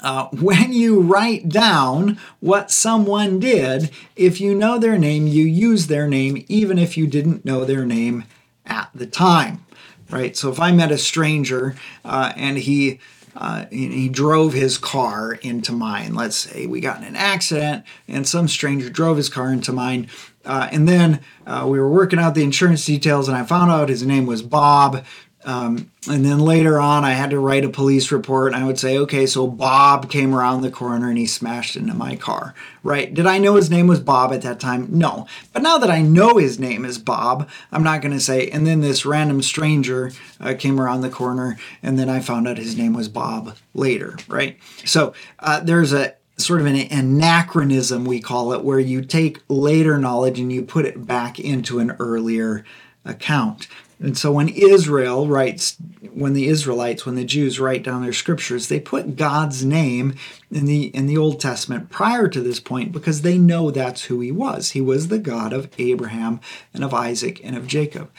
uh, 0.00 0.26
when 0.32 0.72
you 0.72 1.00
write 1.00 1.48
down 1.48 2.18
what 2.40 2.72
someone 2.72 3.38
did, 3.38 3.92
if 4.16 4.40
you 4.40 4.52
know 4.52 4.80
their 4.80 4.98
name, 4.98 5.28
you 5.28 5.44
use 5.44 5.86
their 5.86 6.08
name 6.08 6.44
even 6.48 6.76
if 6.76 6.96
you 6.96 7.06
didn't 7.06 7.44
know 7.44 7.64
their 7.64 7.86
name 7.86 8.24
at 8.66 8.90
the 8.92 9.06
time, 9.06 9.64
right? 10.10 10.36
So 10.36 10.50
if 10.50 10.58
I 10.58 10.72
met 10.72 10.90
a 10.90 10.98
stranger 10.98 11.76
uh, 12.04 12.32
and 12.34 12.58
he 12.58 12.98
uh, 13.34 13.64
he 13.70 14.08
drove 14.08 14.52
his 14.52 14.76
car 14.76 15.32
into 15.34 15.72
mine. 15.72 16.14
Let's 16.14 16.36
say 16.36 16.66
we 16.66 16.80
got 16.80 16.98
in 16.98 17.04
an 17.04 17.16
accident 17.16 17.84
and 18.06 18.28
some 18.28 18.46
stranger 18.46 18.90
drove 18.90 19.16
his 19.16 19.28
car 19.28 19.52
into 19.52 19.72
mine. 19.72 20.08
Uh, 20.44 20.68
and 20.72 20.88
then 20.88 21.20
uh, 21.46 21.66
we 21.68 21.78
were 21.78 21.88
working 21.88 22.18
out 22.18 22.34
the 22.34 22.42
insurance 22.42 22.84
details, 22.84 23.28
and 23.28 23.36
I 23.36 23.44
found 23.44 23.70
out 23.70 23.88
his 23.88 24.04
name 24.04 24.26
was 24.26 24.42
Bob. 24.42 25.04
Um, 25.44 25.90
and 26.08 26.24
then 26.24 26.38
later 26.38 26.78
on, 26.78 27.04
I 27.04 27.12
had 27.12 27.30
to 27.30 27.38
write 27.40 27.64
a 27.64 27.68
police 27.68 28.12
report, 28.12 28.52
and 28.52 28.62
I 28.62 28.66
would 28.66 28.78
say, 28.78 28.96
okay, 28.98 29.26
so 29.26 29.46
Bob 29.46 30.08
came 30.08 30.34
around 30.34 30.62
the 30.62 30.70
corner 30.70 31.08
and 31.08 31.18
he 31.18 31.26
smashed 31.26 31.74
into 31.74 31.94
my 31.94 32.14
car, 32.14 32.54
right? 32.84 33.12
Did 33.12 33.26
I 33.26 33.38
know 33.38 33.56
his 33.56 33.70
name 33.70 33.88
was 33.88 33.98
Bob 33.98 34.32
at 34.32 34.42
that 34.42 34.60
time? 34.60 34.86
No. 34.90 35.26
But 35.52 35.62
now 35.62 35.78
that 35.78 35.90
I 35.90 36.00
know 36.00 36.36
his 36.36 36.60
name 36.60 36.84
is 36.84 36.98
Bob, 36.98 37.48
I'm 37.72 37.82
not 37.82 38.02
going 38.02 38.14
to 38.14 38.20
say, 38.20 38.48
and 38.50 38.66
then 38.66 38.80
this 38.80 39.04
random 39.04 39.42
stranger 39.42 40.12
uh, 40.40 40.54
came 40.56 40.80
around 40.80 41.00
the 41.00 41.10
corner, 41.10 41.58
and 41.82 41.98
then 41.98 42.08
I 42.08 42.20
found 42.20 42.46
out 42.46 42.56
his 42.58 42.76
name 42.76 42.92
was 42.92 43.08
Bob 43.08 43.56
later, 43.74 44.16
right? 44.28 44.58
So 44.84 45.12
uh, 45.40 45.60
there's 45.60 45.92
a 45.92 46.14
sort 46.44 46.60
of 46.60 46.66
an 46.66 46.76
anachronism, 46.90 48.04
we 48.04 48.20
call 48.20 48.52
it, 48.52 48.64
where 48.64 48.80
you 48.80 49.02
take 49.02 49.40
later 49.48 49.98
knowledge 49.98 50.38
and 50.38 50.52
you 50.52 50.62
put 50.62 50.84
it 50.84 51.06
back 51.06 51.38
into 51.38 51.78
an 51.78 51.92
earlier 51.98 52.64
account. 53.04 53.66
And 53.98 54.18
so 54.18 54.32
when 54.32 54.48
Israel 54.48 55.28
writes, 55.28 55.76
when 56.12 56.32
the 56.32 56.48
Israelites, 56.48 57.06
when 57.06 57.14
the 57.14 57.24
Jews 57.24 57.60
write 57.60 57.84
down 57.84 58.02
their 58.02 58.12
scriptures, 58.12 58.66
they 58.66 58.80
put 58.80 59.14
God's 59.14 59.64
name 59.64 60.16
in 60.50 60.66
the 60.66 60.86
in 60.86 61.06
the 61.06 61.16
Old 61.16 61.40
Testament 61.40 61.88
prior 61.88 62.26
to 62.26 62.40
this 62.40 62.58
point 62.58 62.90
because 62.90 63.22
they 63.22 63.38
know 63.38 63.70
that's 63.70 64.04
who 64.04 64.18
he 64.20 64.32
was. 64.32 64.72
He 64.72 64.80
was 64.80 65.06
the 65.06 65.20
God 65.20 65.52
of 65.52 65.70
Abraham 65.78 66.40
and 66.74 66.82
of 66.82 66.92
Isaac 66.92 67.40
and 67.44 67.56
of 67.56 67.68
Jacob. 67.68 68.10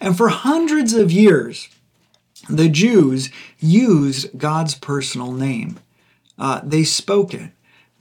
And 0.00 0.16
for 0.16 0.28
hundreds 0.28 0.94
of 0.94 1.10
years, 1.10 1.68
the 2.48 2.68
Jews 2.68 3.30
used 3.58 4.38
God's 4.38 4.76
personal 4.76 5.32
name. 5.32 5.78
Uh, 6.38 6.60
they 6.62 6.84
spoke 6.84 7.34
it, 7.34 7.50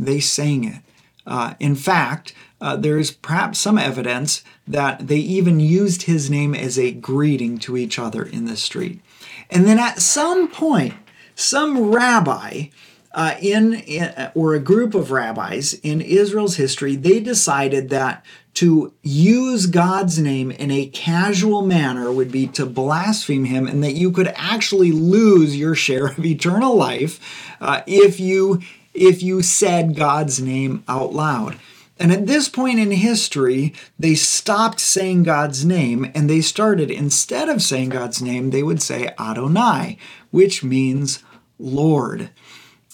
they 0.06 0.20
sang 0.20 0.64
it. 0.64 0.82
Uh, 1.26 1.54
in 1.60 1.76
fact, 1.76 2.34
uh, 2.60 2.76
there 2.76 2.98
is 2.98 3.12
perhaps 3.12 3.60
some 3.60 3.78
evidence 3.78 4.44
that 4.68 5.08
they 5.08 5.18
even 5.18 5.60
used 5.60 6.04
his 6.04 6.30
name 6.30 6.56
as 6.56 6.78
a 6.78 6.92
greeting 6.92 7.58
to 7.60 7.78
each 7.78 8.00
other 8.00 8.24
in 8.24 8.46
the 8.46 8.58
street. 8.58 9.02
And 9.50 9.66
then 9.66 9.80
at 9.80 10.00
some 10.00 10.48
point, 10.48 10.94
some 11.36 11.92
rabbi 11.92 12.66
uh, 13.14 13.36
in, 13.42 13.74
in, 13.74 14.32
or 14.36 14.54
a 14.54 14.60
group 14.60 14.96
of 14.96 15.12
rabbis 15.12 15.74
in 15.84 16.02
Israel's 16.02 16.56
history, 16.56 16.96
they 16.96 17.20
decided 17.20 17.90
that 17.90 18.26
to 18.54 18.94
use 19.02 19.66
God's 19.66 20.20
name 20.20 20.52
in 20.52 20.72
a 20.72 20.88
casual 20.88 21.62
manner 21.62 22.12
would 22.12 22.32
be 22.32 22.48
to 22.48 22.66
blaspheme 22.66 23.46
him, 23.46 23.68
and 23.68 23.84
that 23.84 23.94
you 23.94 24.12
could 24.12 24.32
actually 24.36 24.92
lose 24.92 25.58
your 25.58 25.76
share 25.76 26.08
of 26.08 26.26
eternal 26.26 26.76
life 26.76 27.20
uh, 27.60 27.82
if 27.88 28.20
you 28.20 28.62
if 28.94 29.24
you 29.24 29.42
said 29.42 29.96
God's 29.96 30.40
name 30.40 30.84
out 30.88 31.14
loud. 31.14 31.58
And 32.00 32.12
at 32.12 32.26
this 32.26 32.50
point 32.50 32.80
in 32.80 32.90
history, 32.92 33.76
they 34.00 34.16
stopped 34.16 34.80
saying 34.80 35.24
God's 35.24 35.64
name 35.64 36.12
and 36.16 36.28
they 36.28 36.42
started, 36.42 36.90
instead 36.90 37.48
of 37.48 37.62
saying 37.62 37.90
God's 37.90 38.22
name, 38.24 38.50
they 38.50 38.64
would 38.64 38.82
say 38.82 39.14
Adonai, 39.20 40.00
which 40.32 40.64
means 40.64 41.24
Lord. 41.60 42.32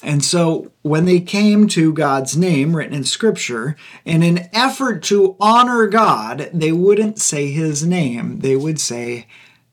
And 0.03 0.23
so 0.23 0.71
when 0.81 1.05
they 1.05 1.21
came 1.21 1.67
to 1.69 1.93
God's 1.93 2.35
name 2.35 2.75
written 2.75 2.93
in 2.93 3.03
Scripture, 3.05 3.77
in 4.05 4.23
an 4.23 4.49
effort 4.53 5.03
to 5.03 5.35
honor 5.39 5.87
God, 5.87 6.49
they 6.53 6.71
wouldn't 6.71 7.17
say 7.17 7.49
his 7.49 7.85
name, 7.85 8.39
they 8.39 8.55
would 8.55 8.79
say 8.79 9.25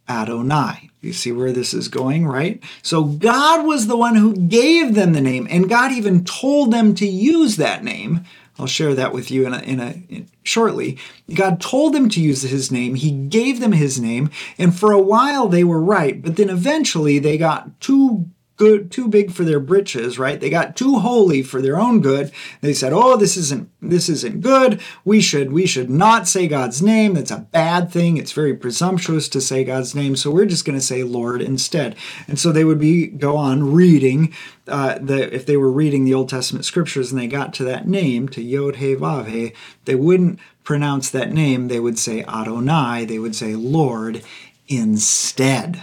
Adonai. 0.09 0.91
You 1.01 1.13
see 1.13 1.33
where 1.33 1.53
this 1.53 1.75
is 1.75 1.89
going, 1.89 2.27
right? 2.27 2.63
So 2.83 3.05
God 3.05 3.67
was 3.67 3.87
the 3.87 3.97
one 3.97 4.17
who 4.17 4.35
gave 4.35 4.95
them 4.95 5.13
the 5.13 5.21
name, 5.21 5.47
and 5.51 5.69
God 5.69 5.93
even 5.93 6.25
told 6.25 6.73
them 6.73 6.95
to 6.97 7.07
use 7.07 7.57
that 7.57 7.85
name 7.85 8.25
I'll 8.59 8.67
share 8.67 8.95
that 8.95 9.13
with 9.13 9.31
you 9.31 9.47
in 9.47 9.55
a, 9.55 9.59
in 9.59 9.81
a 9.81 10.03
in, 10.09 10.29
shortly. 10.43 10.99
God 11.33 11.61
told 11.61 11.93
them 11.93 12.09
to 12.11 12.21
use 12.21 12.43
his 12.43 12.71
name. 12.71 12.95
He 12.95 13.11
gave 13.11 13.61
them 13.61 13.73
his 13.73 14.01
name, 14.01 14.31
and 14.59 14.79
for 14.79 14.93
a 14.93 15.01
while 15.01 15.49
they 15.49 15.65
were 15.65 15.81
right, 15.81 16.23
but 16.23 16.37
then 16.37 16.51
eventually 16.51 17.19
they 17.19 17.37
got 17.37 17.81
too 17.81 18.31
good 18.57 18.91
too 18.91 19.09
big 19.09 19.33
for 19.33 19.45
their 19.45 19.61
britches 19.61 20.19
right? 20.19 20.41
They 20.41 20.51
got 20.51 20.77
too 20.77 20.99
holy 20.99 21.43
for 21.43 21.61
their 21.61 21.79
own 21.79 22.01
good. 22.01 22.33
They 22.61 22.75
said 22.75 22.93
oh 22.93 23.17
this 23.17 23.37
isn't 23.37 23.71
this 23.81 24.09
isn't 24.09 24.41
good. 24.41 24.81
We 25.05 25.21
should 25.21 25.53
we 25.53 25.67
should 25.67 25.91
not 25.91 26.29
say 26.29 26.49
god's 26.49 26.83
name. 26.83 27.15
That's 27.15 27.31
a 27.31 27.47
bad 27.51 27.91
thing. 27.91 28.17
It's 28.17 28.33
very 28.33 28.55
presumptuous 28.55 29.29
to 29.31 29.41
say 29.41 29.65
god's 29.65 29.95
name. 29.95 30.17
So 30.17 30.31
we're 30.31 30.47
just 30.47 30.65
going 30.65 30.79
to 30.79 30.85
say 30.85 31.03
lord 31.03 31.43
instead. 31.43 31.97
And 32.29 32.39
so 32.39 32.53
they 32.53 32.65
would 32.65 32.79
be 32.79 33.07
go 33.07 33.37
on 33.37 33.73
reading 33.73 34.33
uh, 34.67 34.99
the 34.99 35.35
if 35.35 35.47
they 35.47 35.57
were 35.57 35.71
reading 35.71 36.05
the 36.05 36.15
old 36.15 36.29
testament 36.29 36.65
scriptures 36.65 37.13
and 37.13 37.21
they 37.21 37.27
got 37.27 37.53
to 37.55 37.65
that 37.65 37.87
name 37.87 38.29
to 38.31 38.43
yod 38.43 38.77
he 38.77 38.95
vav 38.95 39.27
he 39.27 39.53
they 39.85 39.95
wouldn't 39.95 40.39
pronounce 40.63 41.11
that 41.11 41.33
name. 41.33 41.69
They 41.69 41.81
would 41.81 41.99
say 41.99 42.25
adonai. 42.25 43.05
They 43.05 43.19
would 43.19 43.37
say 43.37 43.55
lord 43.55 44.23
instead 44.67 45.83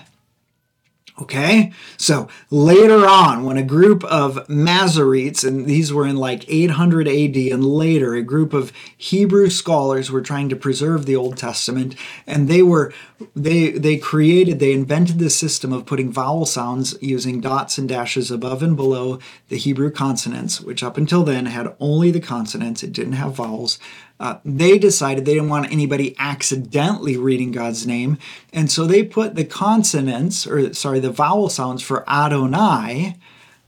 Okay, 1.19 1.74
so 1.97 2.30
later 2.50 3.06
on, 3.06 3.43
when 3.43 3.58
a 3.58 3.63
group 3.63 4.04
of 4.06 4.47
Masoretes, 4.47 5.45
and 5.45 5.65
these 5.65 5.91
were 5.91 6.08
in 6.08 6.15
like 6.15 6.45
800 6.47 7.08
AD 7.08 7.36
and 7.36 7.65
later, 7.65 8.15
a 8.15 8.24
group 8.24 8.54
of 8.54 8.71
Hebrew 8.97 9.50
scholars 9.50 10.10
were 10.10 10.21
trying 10.21 10.47
to 10.50 10.56
preserve 10.56 11.06
the 11.06 11.17
Old 11.17 11.38
Testament, 11.38 11.95
and 12.26 12.47
they 12.47 12.63
were 12.63 12.93
they 13.36 13.71
they 13.71 13.97
created 13.97 14.60
they 14.60 14.71
invented 14.71 15.19
this 15.19 15.38
system 15.38 15.74
of 15.74 15.86
putting 15.86 16.12
vowel 16.12 16.45
sounds 16.45 16.97
using 17.02 17.41
dots 17.41 17.78
and 17.78 17.89
dashes 17.89 18.32
above 18.32 18.63
and 18.63 18.78
below 18.78 19.19
the 19.50 19.58
Hebrew 19.58 19.91
consonants, 19.91 20.62
which 20.62 20.82
up 20.82 20.97
until 20.97 21.24
then 21.24 21.45
had 21.45 21.76
only 21.80 22.10
the 22.12 22.21
consonants; 22.21 22.84
it 22.84 22.93
didn't 22.93 23.13
have 23.13 23.36
vowels. 23.36 23.80
Uh, 24.21 24.38
they 24.45 24.77
decided 24.77 25.25
they 25.25 25.34
didn't 25.34 25.49
want 25.49 25.71
anybody 25.71 26.15
accidentally 26.19 27.17
reading 27.17 27.51
God's 27.51 27.88
name, 27.88 28.19
and 28.53 28.69
so 28.69 28.86
they 28.86 29.01
put 29.01 29.34
the 29.34 29.43
consonants, 29.43 30.45
or 30.45 30.75
sorry, 30.75 30.99
the 30.99 31.10
vowel 31.10 31.49
sounds 31.49 31.81
for 31.81 32.07
Adonai 32.07 33.17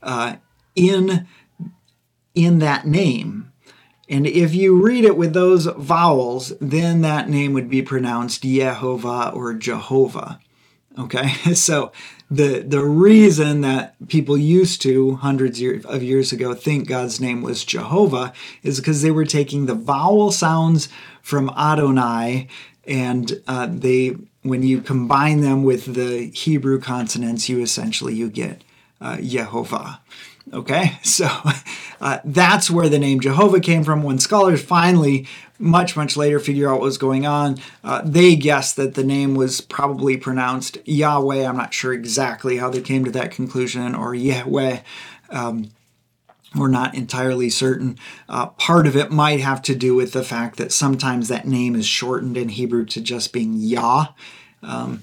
uh, 0.04 0.36
in 0.76 1.28
in 2.36 2.60
that 2.60 2.86
name. 2.86 3.52
And 4.08 4.28
if 4.28 4.54
you 4.54 4.80
read 4.80 5.06
it 5.06 5.18
with 5.18 5.34
those 5.34 5.66
vowels, 5.66 6.54
then 6.62 7.02
that 7.02 7.30
name 7.30 7.54
would 7.54 7.68
be 7.68 7.82
pronounced 7.82 8.44
Yehovah 8.44 9.36
or 9.36 9.56
Jehovah. 9.56 10.40
Okay, 10.98 11.30
so 11.54 11.92
the 12.30 12.60
the 12.60 12.84
reason 12.84 13.62
that 13.62 13.96
people 14.08 14.38
used 14.38 14.82
to 14.84 15.16
hundreds 15.16 15.62
of 15.62 16.04
years 16.04 16.32
ago 16.32 16.54
think 16.54 16.88
God's 16.88 17.20
name 17.20 17.42
was 17.42 17.66
Jehovah 17.66 18.34
is 18.62 18.80
because 18.80 19.02
they 19.02 19.12
were 19.12 19.26
taking 19.26 19.66
the 19.66 19.76
vowel 19.76 20.32
sounds 20.32 20.90
from 21.22 21.50
Adonai 21.52 22.48
and 22.86 23.42
uh, 23.48 23.68
they 23.70 24.18
when 24.42 24.62
you 24.64 24.82
combine 24.82 25.42
them 25.42 25.64
with 25.64 25.96
the 25.96 26.30
Hebrew 26.34 26.80
consonants, 26.80 27.48
you 27.50 27.62
essentially 27.62 28.14
you 28.14 28.30
get 28.30 28.64
uh. 29.02 29.18
Okay, 30.52 30.98
so 31.04 31.30
uh, 32.02 32.20
that's 32.26 32.70
where 32.70 32.90
the 32.90 33.00
name 33.00 33.20
Jehovah 33.20 33.60
came 33.60 33.84
from. 33.84 34.04
When 34.04 34.20
scholars 34.20 34.62
finally, 34.64 35.28
much, 35.60 35.96
much 35.96 36.18
later, 36.18 36.40
figure 36.40 36.70
out 36.70 36.80
what 36.80 36.82
was 36.82 36.98
going 36.98 37.26
on, 37.26 37.60
uh, 37.84 38.02
they 38.04 38.36
guessed 38.36 38.76
that 38.76 38.96
the 38.96 39.04
name 39.04 39.36
was 39.36 39.62
probably 39.62 40.18
pronounced 40.18 40.78
Yahweh. 40.86 41.46
I'm 41.46 41.58
not 41.58 41.74
sure 41.74 41.94
exactly 41.94 42.58
how 42.58 42.70
they 42.70 42.82
came 42.82 43.06
to 43.06 43.12
that 43.12 43.32
conclusion, 43.32 43.96
or 43.96 44.14
Yahweh. 44.14 44.82
Um, 45.30 45.72
we're 46.56 46.68
not 46.68 46.94
entirely 46.94 47.50
certain. 47.50 47.98
Uh, 48.30 48.48
part 48.48 48.86
of 48.86 48.96
it 48.96 49.12
might 49.12 49.40
have 49.40 49.62
to 49.64 49.76
do 49.76 49.96
with 49.96 50.14
the 50.14 50.24
fact 50.24 50.58
that 50.58 50.72
sometimes 50.72 51.28
that 51.28 51.48
name 51.48 51.76
is 51.76 51.88
shortened 51.88 52.38
in 52.38 52.50
Hebrew 52.50 52.86
to 52.86 53.02
just 53.02 53.34
being 53.34 53.56
Yah. 53.56 54.10
Um, 54.62 55.02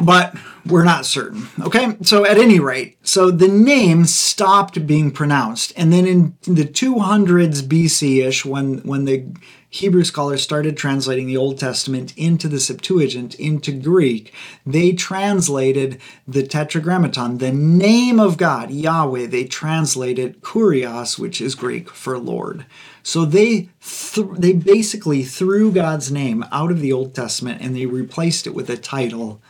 but 0.00 0.34
we're 0.66 0.84
not 0.84 1.06
certain. 1.06 1.48
Okay, 1.60 1.96
so 2.02 2.24
at 2.24 2.38
any 2.38 2.58
rate, 2.58 2.98
so 3.02 3.30
the 3.30 3.48
name 3.48 4.04
stopped 4.06 4.86
being 4.86 5.10
pronounced, 5.10 5.72
and 5.76 5.92
then 5.92 6.06
in 6.06 6.36
the 6.42 6.64
200s 6.64 7.62
BC 7.62 8.26
ish, 8.26 8.44
when 8.44 8.78
when 8.78 9.04
the 9.04 9.26
Hebrew 9.74 10.04
scholars 10.04 10.40
started 10.40 10.76
translating 10.76 11.26
the 11.26 11.36
Old 11.36 11.58
Testament 11.58 12.16
into 12.16 12.46
the 12.46 12.60
Septuagint, 12.60 13.34
into 13.34 13.72
Greek, 13.72 14.32
they 14.64 14.92
translated 14.92 16.00
the 16.28 16.44
Tetragrammaton, 16.44 17.38
the 17.38 17.50
name 17.50 18.20
of 18.20 18.36
God, 18.36 18.70
Yahweh, 18.70 19.26
they 19.26 19.42
translated 19.42 20.40
Kurios, 20.42 21.18
which 21.18 21.40
is 21.40 21.56
Greek 21.56 21.90
for 21.90 22.16
Lord. 22.18 22.66
So 23.02 23.24
they 23.24 23.68
th- 23.82 24.28
they 24.38 24.52
basically 24.52 25.24
threw 25.24 25.72
God's 25.72 26.12
name 26.12 26.44
out 26.52 26.70
of 26.70 26.80
the 26.80 26.92
Old 26.92 27.12
Testament 27.12 27.60
and 27.60 27.74
they 27.74 27.86
replaced 27.86 28.46
it 28.46 28.54
with 28.54 28.70
a 28.70 28.76
title 28.76 29.42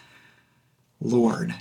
Lord. 1.05 1.55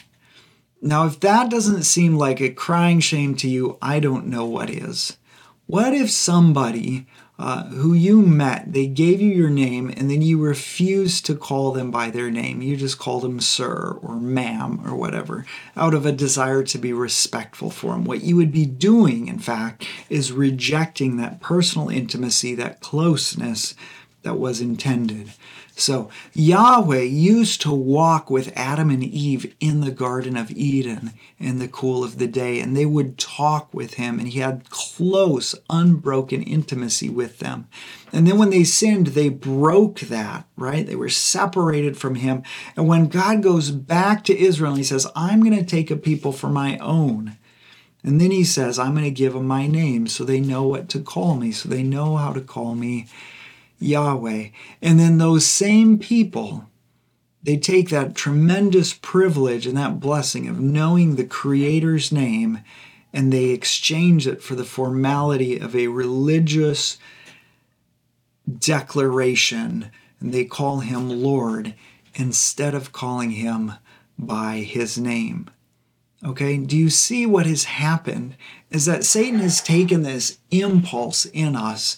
Now, 0.81 1.05
if 1.05 1.19
that 1.19 1.49
doesn't 1.49 1.83
seem 1.83 2.15
like 2.15 2.41
a 2.41 2.49
crying 2.49 2.99
shame 2.99 3.35
to 3.35 3.47
you, 3.47 3.77
I 3.81 3.99
don't 3.99 4.27
know 4.27 4.45
what 4.45 4.69
is. 4.69 5.17
What 5.65 5.93
if 5.93 6.11
somebody 6.11 7.07
uh, 7.39 7.65
who 7.69 7.93
you 7.93 8.21
met, 8.21 8.73
they 8.73 8.87
gave 8.87 9.21
you 9.21 9.29
your 9.29 9.49
name 9.49 9.89
and 9.89 10.09
then 10.09 10.21
you 10.21 10.39
refused 10.39 11.25
to 11.25 11.35
call 11.35 11.71
them 11.71 11.89
by 11.89 12.09
their 12.09 12.29
name? 12.29 12.61
You 12.61 12.75
just 12.75 12.99
called 12.99 13.23
them 13.23 13.39
sir 13.39 13.97
or 14.01 14.17
ma'am 14.17 14.81
or 14.85 14.95
whatever 14.95 15.45
out 15.77 15.93
of 15.93 16.05
a 16.05 16.11
desire 16.11 16.63
to 16.63 16.77
be 16.77 16.91
respectful 16.91 17.69
for 17.69 17.93
them. 17.93 18.03
What 18.03 18.23
you 18.23 18.35
would 18.35 18.51
be 18.51 18.65
doing, 18.65 19.27
in 19.27 19.39
fact, 19.39 19.87
is 20.09 20.33
rejecting 20.33 21.15
that 21.17 21.39
personal 21.39 21.87
intimacy, 21.89 22.55
that 22.55 22.81
closeness 22.81 23.73
that 24.23 24.37
was 24.37 24.59
intended. 24.59 25.31
So 25.75 26.09
Yahweh 26.33 27.01
used 27.01 27.61
to 27.61 27.73
walk 27.73 28.29
with 28.29 28.53
Adam 28.55 28.89
and 28.91 29.03
Eve 29.03 29.55
in 29.59 29.81
the 29.81 29.91
Garden 29.91 30.37
of 30.37 30.51
Eden 30.51 31.13
in 31.39 31.57
the 31.57 31.67
cool 31.67 32.03
of 32.03 32.19
the 32.19 32.27
day, 32.27 32.59
and 32.59 32.77
they 32.77 32.85
would 32.85 33.17
talk 33.17 33.73
with 33.73 33.95
him, 33.95 34.19
and 34.19 34.27
he 34.27 34.39
had 34.39 34.69
close, 34.69 35.55
unbroken 35.69 36.43
intimacy 36.43 37.09
with 37.09 37.39
them. 37.39 37.67
And 38.11 38.27
then 38.27 38.37
when 38.37 38.51
they 38.51 38.63
sinned, 38.63 39.07
they 39.07 39.29
broke 39.29 40.01
that, 40.01 40.45
right? 40.55 40.85
They 40.85 40.95
were 40.95 41.09
separated 41.09 41.97
from 41.97 42.15
him. 42.15 42.43
And 42.77 42.87
when 42.87 43.07
God 43.07 43.41
goes 43.41 43.71
back 43.71 44.23
to 44.25 44.37
Israel 44.37 44.75
he 44.75 44.83
says, 44.83 45.07
I'm 45.15 45.41
going 45.41 45.57
to 45.57 45.65
take 45.65 45.89
a 45.89 45.95
people 45.95 46.31
for 46.31 46.49
my 46.49 46.77
own. 46.77 47.37
And 48.03 48.19
then 48.19 48.31
he 48.31 48.43
says, 48.43 48.77
I'm 48.77 48.93
going 48.93 49.05
to 49.05 49.11
give 49.11 49.33
them 49.33 49.47
my 49.47 49.65
name 49.65 50.07
so 50.07 50.23
they 50.23 50.39
know 50.39 50.63
what 50.63 50.89
to 50.89 50.99
call 50.99 51.35
me, 51.35 51.51
so 51.51 51.67
they 51.67 51.83
know 51.83 52.17
how 52.17 52.33
to 52.33 52.41
call 52.41 52.75
me 52.75 53.07
Yahweh. 53.83 54.49
And 54.81 54.99
then 54.99 55.17
those 55.17 55.45
same 55.45 55.99
people, 55.99 56.69
they 57.41 57.57
take 57.57 57.89
that 57.89 58.15
tremendous 58.15 58.93
privilege 58.93 59.67
and 59.67 59.77
that 59.77 59.99
blessing 59.99 60.47
of 60.47 60.59
knowing 60.59 61.15
the 61.15 61.25
Creator's 61.25 62.11
name 62.11 62.59
and 63.13 63.31
they 63.31 63.49
exchange 63.49 64.25
it 64.25 64.41
for 64.41 64.55
the 64.55 64.65
formality 64.65 65.59
of 65.59 65.75
a 65.75 65.87
religious 65.87 66.97
declaration. 68.59 69.91
And 70.19 70.33
they 70.33 70.45
call 70.45 70.79
him 70.79 71.09
Lord 71.09 71.75
instead 72.15 72.73
of 72.73 72.91
calling 72.91 73.31
him 73.31 73.73
by 74.17 74.57
his 74.57 74.97
name. 74.97 75.49
Okay, 76.25 76.57
do 76.57 76.77
you 76.77 76.89
see 76.89 77.25
what 77.25 77.45
has 77.45 77.65
happened? 77.65 78.35
Is 78.71 78.85
that 78.85 79.03
Satan 79.03 79.39
has 79.39 79.61
taken 79.61 80.03
this 80.03 80.39
impulse 80.51 81.25
in 81.25 81.55
us 81.55 81.97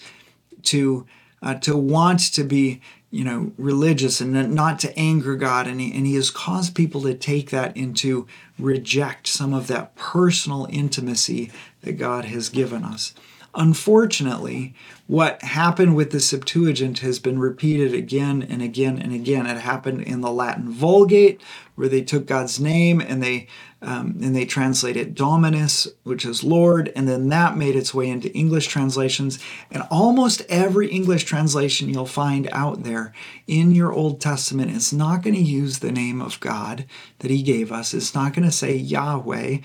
to 0.64 1.06
uh, 1.46 1.54
to 1.54 1.78
want 1.78 2.20
to 2.34 2.44
be 2.44 2.82
you 3.12 3.24
know 3.24 3.54
religious 3.58 4.20
and 4.20 4.54
not 4.54 4.80
to 4.80 4.98
anger 5.00 5.38
god. 5.38 5.68
And 5.68 5.80
he, 5.80 5.94
and 5.94 6.06
he 6.06 6.16
has 6.16 6.30
caused 6.30 6.76
people 6.76 7.02
to 7.04 7.14
take 7.14 7.52
that 7.52 7.78
into 7.78 8.28
reject 8.60 9.28
some 9.28 9.54
of 9.54 9.68
that 9.68 9.96
personal 9.96 10.68
intimacy 10.70 11.52
that 11.82 11.94
god 11.94 12.26
has 12.26 12.50
given 12.50 12.84
us 12.84 13.14
unfortunately 13.56 14.74
what 15.08 15.42
happened 15.44 15.96
with 15.96 16.12
the 16.12 16.20
septuagint 16.20 17.00
has 17.00 17.20
been 17.20 17.38
repeated 17.40 17.94
again 17.94 18.42
and 18.42 18.62
again 18.62 18.98
and 18.98 19.14
again 19.14 19.46
it 19.46 19.58
happened 19.58 20.02
in 20.02 20.22
the 20.22 20.32
latin 20.32 20.70
vulgate 20.70 21.42
where 21.76 21.90
they 21.90 22.02
took 22.02 22.26
god's 22.26 22.60
name 22.60 23.00
and 23.00 23.22
they 23.22 23.48
um, 23.86 24.18
and 24.24 24.36
they 24.36 24.46
translate 24.46 24.98
it 24.98 25.14
Dominus, 25.14 25.88
which 26.04 26.26
is 26.26 26.44
Lord, 26.44 26.92
and 26.96 27.08
then 27.08 27.30
that 27.30 27.56
made 27.56 27.76
its 27.76 27.94
way 27.94 28.10
into 28.10 28.34
English 28.34 28.66
translations. 28.68 29.38
And 29.70 29.84
almost 29.92 30.42
every 30.50 30.90
English 30.90 31.26
translation 31.26 31.90
you'll 31.90 32.08
find 32.08 32.50
out 32.52 32.82
there 32.84 33.14
in 33.46 33.72
your 33.72 33.94
Old 33.94 34.20
Testament 34.20 34.72
is 34.72 34.92
not 34.92 35.22
going 35.22 35.36
to 35.36 35.42
use 35.42 35.80
the 35.80 35.92
name 35.92 36.20
of 36.20 36.40
God 36.40 36.86
that 37.20 37.30
He 37.30 37.44
gave 37.44 37.72
us. 37.72 37.94
It's 37.94 38.16
not 38.16 38.34
going 38.34 38.46
to 38.46 38.52
say 38.52 38.76
Yahweh, 38.76 39.58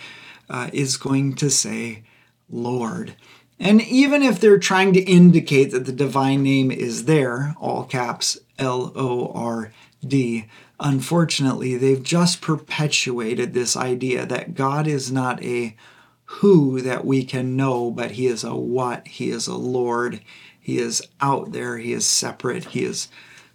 uh, 0.50 0.70
is 0.72 0.98
going 0.98 1.34
to 1.36 1.50
say 1.50 2.02
Lord. 2.50 3.14
And 3.60 3.82
even 3.82 4.22
if 4.22 4.40
they're 4.40 4.58
trying 4.58 4.94
to 4.94 5.02
indicate 5.02 5.70
that 5.70 5.84
the 5.84 5.92
divine 5.92 6.42
name 6.42 6.70
is 6.70 7.04
there, 7.04 7.54
all 7.60 7.84
caps 7.84 8.38
L 8.58 8.90
O 8.96 9.30
R 9.34 9.70
D, 10.04 10.46
unfortunately, 10.80 11.76
they've 11.76 12.02
just 12.02 12.40
perpetuated 12.40 13.52
this 13.52 13.76
idea 13.76 14.24
that 14.24 14.54
God 14.54 14.86
is 14.86 15.12
not 15.12 15.42
a 15.44 15.76
who 16.24 16.80
that 16.80 17.04
we 17.04 17.22
can 17.22 17.54
know, 17.54 17.90
but 17.90 18.12
He 18.12 18.26
is 18.26 18.44
a 18.44 18.54
what. 18.54 19.06
He 19.06 19.30
is 19.30 19.46
a 19.46 19.56
Lord. 19.56 20.22
He 20.58 20.78
is 20.78 21.02
out 21.20 21.52
there. 21.52 21.76
He 21.76 21.92
is 21.92 22.06
separate. 22.06 22.66
He 22.66 22.84
is 22.84 23.08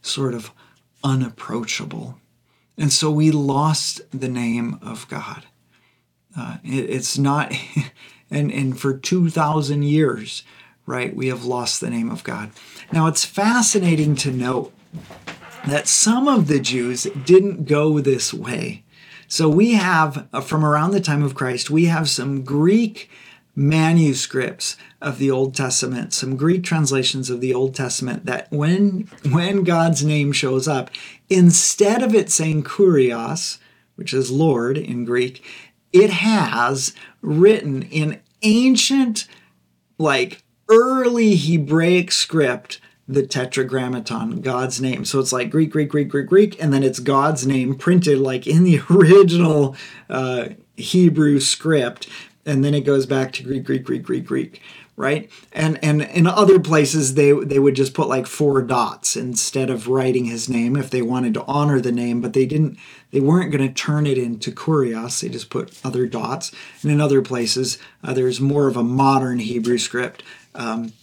sort 0.04 0.36
of 0.36 0.52
unapproachable. 1.04 2.20
And 2.78 2.92
so 2.92 3.10
we 3.10 3.32
lost 3.32 4.02
the 4.12 4.28
name 4.28 4.78
of 4.82 5.08
God. 5.08 5.46
Uh, 6.38 6.58
it, 6.64 6.90
it's 6.90 7.18
not, 7.18 7.54
and, 8.32 8.52
and 8.52 8.80
for 8.80 8.98
2,000 8.98 9.84
years, 9.84 10.44
right, 10.86 11.16
we 11.16 11.28
have 11.28 11.46
lost 11.46 11.82
the 11.82 11.90
name 11.90 12.10
of 12.10 12.24
God. 12.24 12.52
Now, 12.92 13.08
it's 13.08 13.26
fascinating 13.26 14.16
to 14.18 14.32
note 14.32 14.74
that 15.68 15.88
some 15.88 16.28
of 16.28 16.48
the 16.48 16.60
Jews 16.60 17.04
didn't 17.26 17.66
go 17.66 18.00
this 18.00 18.34
way. 18.34 18.84
So 19.28 19.50
we 19.50 19.74
have, 19.74 20.28
uh, 20.32 20.42
from 20.42 20.64
around 20.64 20.92
the 20.92 21.02
time 21.02 21.24
of 21.24 21.36
Christ, 21.36 21.70
we 21.70 21.86
have 21.86 22.08
some 22.08 22.44
Greek 22.44 23.10
manuscripts 23.56 24.76
of 25.02 25.18
the 25.18 25.32
Old 25.32 25.56
Testament, 25.56 26.14
some 26.14 26.36
Greek 26.36 26.64
translations 26.64 27.30
of 27.30 27.42
the 27.42 27.54
Old 27.54 27.74
Testament 27.74 28.26
that 28.26 28.52
when 28.52 29.10
when 29.30 29.64
God's 29.64 30.04
name 30.04 30.32
shows 30.32 30.68
up, 30.68 30.92
instead 31.30 32.04
of 32.04 32.14
it 32.14 32.30
saying 32.30 32.64
kurios, 32.64 33.58
which 33.96 34.14
is 34.14 34.30
Lord 34.30 34.78
in 34.78 35.06
Greek, 35.06 35.44
it 35.96 36.10
has 36.10 36.94
written 37.22 37.84
in 37.84 38.22
ancient 38.44 39.28
like 39.98 40.44
early 40.70 41.36
Hebraic 41.36 42.12
script 42.12 42.82
the 43.08 43.26
tetragrammaton, 43.26 44.42
God's 44.42 44.82
name. 44.82 45.06
So 45.06 45.20
it's 45.20 45.32
like 45.32 45.52
Greek, 45.52 45.70
Greek, 45.70 45.90
Greek, 45.90 46.10
Greek, 46.10 46.28
Greek, 46.28 46.62
and 46.62 46.74
then 46.74 46.84
it's 46.84 47.00
God's 47.00 47.46
name 47.46 47.76
printed 47.76 48.18
like 48.20 48.46
in 48.46 48.64
the 48.64 48.82
original 48.90 49.76
uh, 50.10 50.50
Hebrew 50.76 51.40
script 51.40 52.10
and 52.46 52.64
then 52.64 52.74
it 52.74 52.82
goes 52.82 53.06
back 53.06 53.32
to 53.34 53.44
Greek, 53.44 53.64
Greek, 53.64 53.84
Greek, 53.84 54.04
Greek, 54.04 54.26
Greek, 54.26 54.62
right? 54.98 55.30
And 55.52 55.84
and 55.84 56.02
in 56.02 56.28
other 56.28 56.60
places 56.60 57.16
they 57.16 57.32
they 57.32 57.60
would 57.60 57.76
just 57.76 57.94
put 57.94 58.08
like 58.08 58.28
four 58.28 58.62
dots 58.62 59.16
instead 59.16 59.70
of 59.70 59.88
writing 59.88 60.26
his 60.26 60.48
name 60.48 60.76
if 60.76 60.90
they 60.90 61.02
wanted 61.02 61.34
to 61.36 61.44
honor 61.46 61.82
the 61.82 61.92
name, 61.92 62.22
but 62.22 62.34
they 62.34 62.46
didn't 62.46 62.78
they 63.12 63.20
weren't 63.20 63.52
going 63.52 63.68
to 63.68 63.74
turn 63.74 64.06
it 64.06 64.18
into 64.18 64.52
kurios. 64.52 65.22
They 65.22 65.30
just 65.30 65.50
put 65.50 65.80
other 65.84 66.06
dots. 66.06 66.52
And 66.82 66.92
in 66.92 67.02
other 67.02 67.22
places, 67.22 67.78
uh, 68.04 68.14
there's 68.14 68.42
more 68.42 68.68
of 68.68 68.78
a 68.78 68.84
modern 68.84 69.40
Hebrew 69.40 69.78
script. 69.78 70.24
Um, 70.54 70.94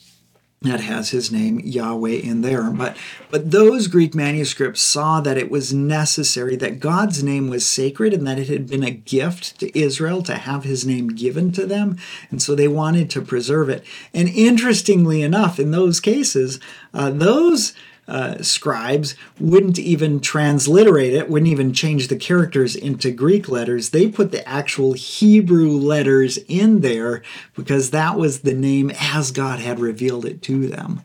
that 0.63 0.81
has 0.81 1.11
his 1.11 1.31
name 1.31 1.61
Yahweh 1.61 2.11
in 2.11 2.43
there. 2.43 2.71
But 2.71 2.97
but 3.31 3.51
those 3.51 3.87
Greek 3.89 4.15
manuscripts 4.15 4.83
saw 4.83 5.21
that 5.21 5.39
it 5.39 5.51
was 5.51 5.73
necessary 5.73 6.57
that 6.57 6.81
God's 6.81 7.23
name 7.23 7.49
was 7.49 7.67
sacred 7.67 8.13
and 8.13 8.27
that 8.27 8.39
it 8.39 8.49
had 8.49 8.69
been 8.69 8.85
a 8.85 8.91
gift 8.91 9.59
to 9.61 9.79
Israel 9.79 10.23
to 10.23 10.35
have 10.35 10.65
his 10.65 10.87
name 10.87 11.09
given 11.09 11.53
to 11.53 11.67
them, 11.67 11.99
and 12.31 12.41
so 12.41 12.55
they 12.55 12.69
wanted 12.69 13.11
to 13.11 13.23
preserve 13.23 13.69
it. 13.69 13.85
And 14.15 14.29
interestingly 14.29 15.23
enough, 15.23 15.59
in 15.59 15.71
those 15.71 16.01
cases, 16.01 16.61
uh, 16.95 17.11
those 17.11 17.75
uh, 18.09 18.43
scribes 18.43 19.15
wouldn't 19.39 19.79
even 19.79 20.21
transliterate 20.21 21.15
it, 21.15 21.31
wouldn't 21.31 21.51
even 21.51 21.73
change 21.73 22.09
the 22.09 22.17
characters 22.17 22.75
into 22.75 23.11
Greek 23.11 23.49
letters. 23.49 23.91
They 23.91 24.09
put 24.09 24.33
the 24.33 24.47
actual 24.47 24.95
Hebrew 24.95 25.71
letters 25.71 26.39
in 26.49 26.81
there 26.81 27.23
because 27.55 27.91
that 27.91 28.19
was 28.19 28.41
the 28.41 28.55
name 28.55 28.91
as 28.99 29.31
God 29.31 29.61
had 29.61 29.79
revealed 29.79 30.25
it 30.25 30.43
to 30.43 30.69
them. 30.69 31.03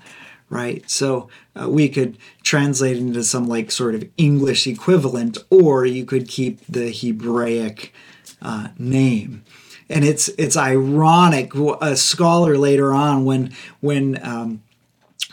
Right, 0.49 0.89
so 0.89 1.27
uh, 1.62 1.69
we 1.69 1.89
could 1.89 2.17
translate 2.41 2.95
into 2.95 3.21
some 3.25 3.49
like 3.49 3.69
sort 3.69 3.95
of 3.95 4.05
English 4.15 4.65
equivalent, 4.65 5.38
or 5.49 5.86
you 5.86 6.05
could 6.05 6.29
keep 6.29 6.65
the 6.67 6.89
Hebraic 6.89 7.93
uh, 8.41 8.69
name 8.77 9.43
and 9.89 10.03
it's 10.03 10.29
it's 10.38 10.57
ironic. 10.57 11.53
A 11.81 11.95
scholar 11.95 12.57
later 12.57 12.93
on, 12.93 13.25
when 13.25 13.53
when 13.79 14.19
um, 14.25 14.62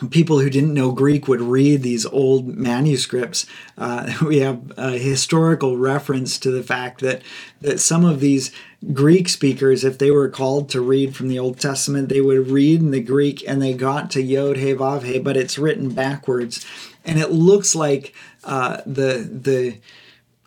people 0.09 0.39
who 0.39 0.49
didn't 0.49 0.73
know 0.73 0.91
Greek 0.91 1.27
would 1.27 1.41
read 1.41 1.81
these 1.81 2.05
old 2.05 2.47
manuscripts. 2.47 3.45
Uh, 3.77 4.13
we 4.25 4.39
have 4.39 4.71
a 4.77 4.97
historical 4.97 5.77
reference 5.77 6.37
to 6.39 6.51
the 6.51 6.63
fact 6.63 7.01
that, 7.01 7.21
that 7.61 7.79
some 7.79 8.03
of 8.03 8.19
these 8.19 8.51
Greek 8.93 9.29
speakers, 9.29 9.83
if 9.83 9.97
they 9.97 10.11
were 10.11 10.29
called 10.29 10.69
to 10.69 10.81
read 10.81 11.15
from 11.15 11.27
the 11.27 11.39
Old 11.39 11.59
Testament, 11.59 12.09
they 12.09 12.21
would 12.21 12.49
read 12.49 12.81
in 12.81 12.91
the 12.91 12.99
Greek 12.99 13.47
and 13.47 13.61
they 13.61 13.73
got 13.73 14.11
to 14.11 14.21
Yod 14.21 14.57
He 14.57 14.73
Vav 14.73 15.03
He, 15.03 15.17
but 15.17 15.37
it's 15.37 15.57
written 15.57 15.89
backwards. 15.89 16.65
And 17.05 17.19
it 17.19 17.31
looks 17.31 17.73
like 17.73 18.13
uh, 18.43 18.81
the, 18.85 19.27
the 19.31 19.77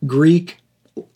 Greek 0.07 0.59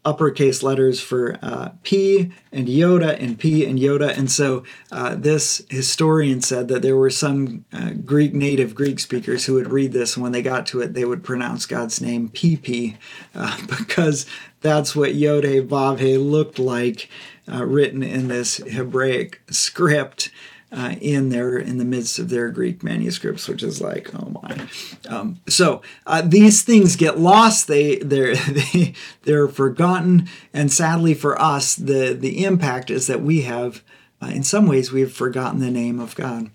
uppercase 0.04 0.62
letters 0.62 1.00
for 1.00 1.38
uh, 1.42 1.70
P 1.82 2.32
and 2.52 2.68
Iota 2.68 3.18
and 3.20 3.38
P 3.38 3.64
and 3.64 3.78
Iota. 3.78 4.14
And 4.16 4.30
so 4.30 4.64
uh, 4.90 5.14
this 5.14 5.62
historian 5.70 6.40
said 6.40 6.68
that 6.68 6.82
there 6.82 6.96
were 6.96 7.10
some 7.10 7.64
uh, 7.72 7.90
Greek 8.04 8.34
native 8.34 8.74
Greek 8.74 9.00
speakers 9.00 9.46
who 9.46 9.54
would 9.54 9.70
read 9.70 9.92
this, 9.92 10.16
and 10.16 10.22
when 10.22 10.32
they 10.32 10.42
got 10.42 10.66
to 10.66 10.80
it, 10.80 10.94
they 10.94 11.04
would 11.04 11.24
pronounce 11.24 11.66
God's 11.66 12.00
name 12.00 12.28
PP 12.28 12.96
uh, 13.34 13.58
because 13.78 14.26
that's 14.60 14.94
what 14.94 15.14
Yod-Heh 15.14 15.62
Vav-Heh 15.62 16.18
looked 16.18 16.58
like 16.58 17.08
uh, 17.50 17.64
written 17.64 18.02
in 18.02 18.28
this 18.28 18.58
Hebraic 18.58 19.42
script 19.50 20.30
uh, 20.72 20.94
in 21.00 21.28
their 21.28 21.58
in 21.58 21.76
the 21.78 21.84
midst 21.84 22.18
of 22.18 22.30
their 22.30 22.48
Greek 22.50 22.82
manuscripts, 22.82 23.46
which 23.46 23.62
is 23.62 23.80
like, 23.80 24.10
oh 24.14 24.40
my. 24.42 24.66
Um, 25.08 25.40
so 25.46 25.82
uh, 26.06 26.22
these 26.22 26.62
things 26.62 26.96
get 26.96 27.18
lost. 27.18 27.68
They 27.68 27.96
they're 27.96 28.34
they, 28.48 28.94
they're 29.22 29.48
forgotten, 29.48 30.28
and 30.52 30.72
sadly 30.72 31.14
for 31.14 31.40
us, 31.40 31.74
the 31.74 32.14
the 32.14 32.44
impact 32.44 32.90
is 32.90 33.06
that 33.06 33.20
we 33.20 33.42
have, 33.42 33.82
uh, 34.22 34.26
in 34.26 34.42
some 34.42 34.66
ways, 34.66 34.92
we 34.92 35.02
have 35.02 35.12
forgotten 35.12 35.60
the 35.60 35.70
name 35.70 36.00
of 36.00 36.14
God. 36.14 36.50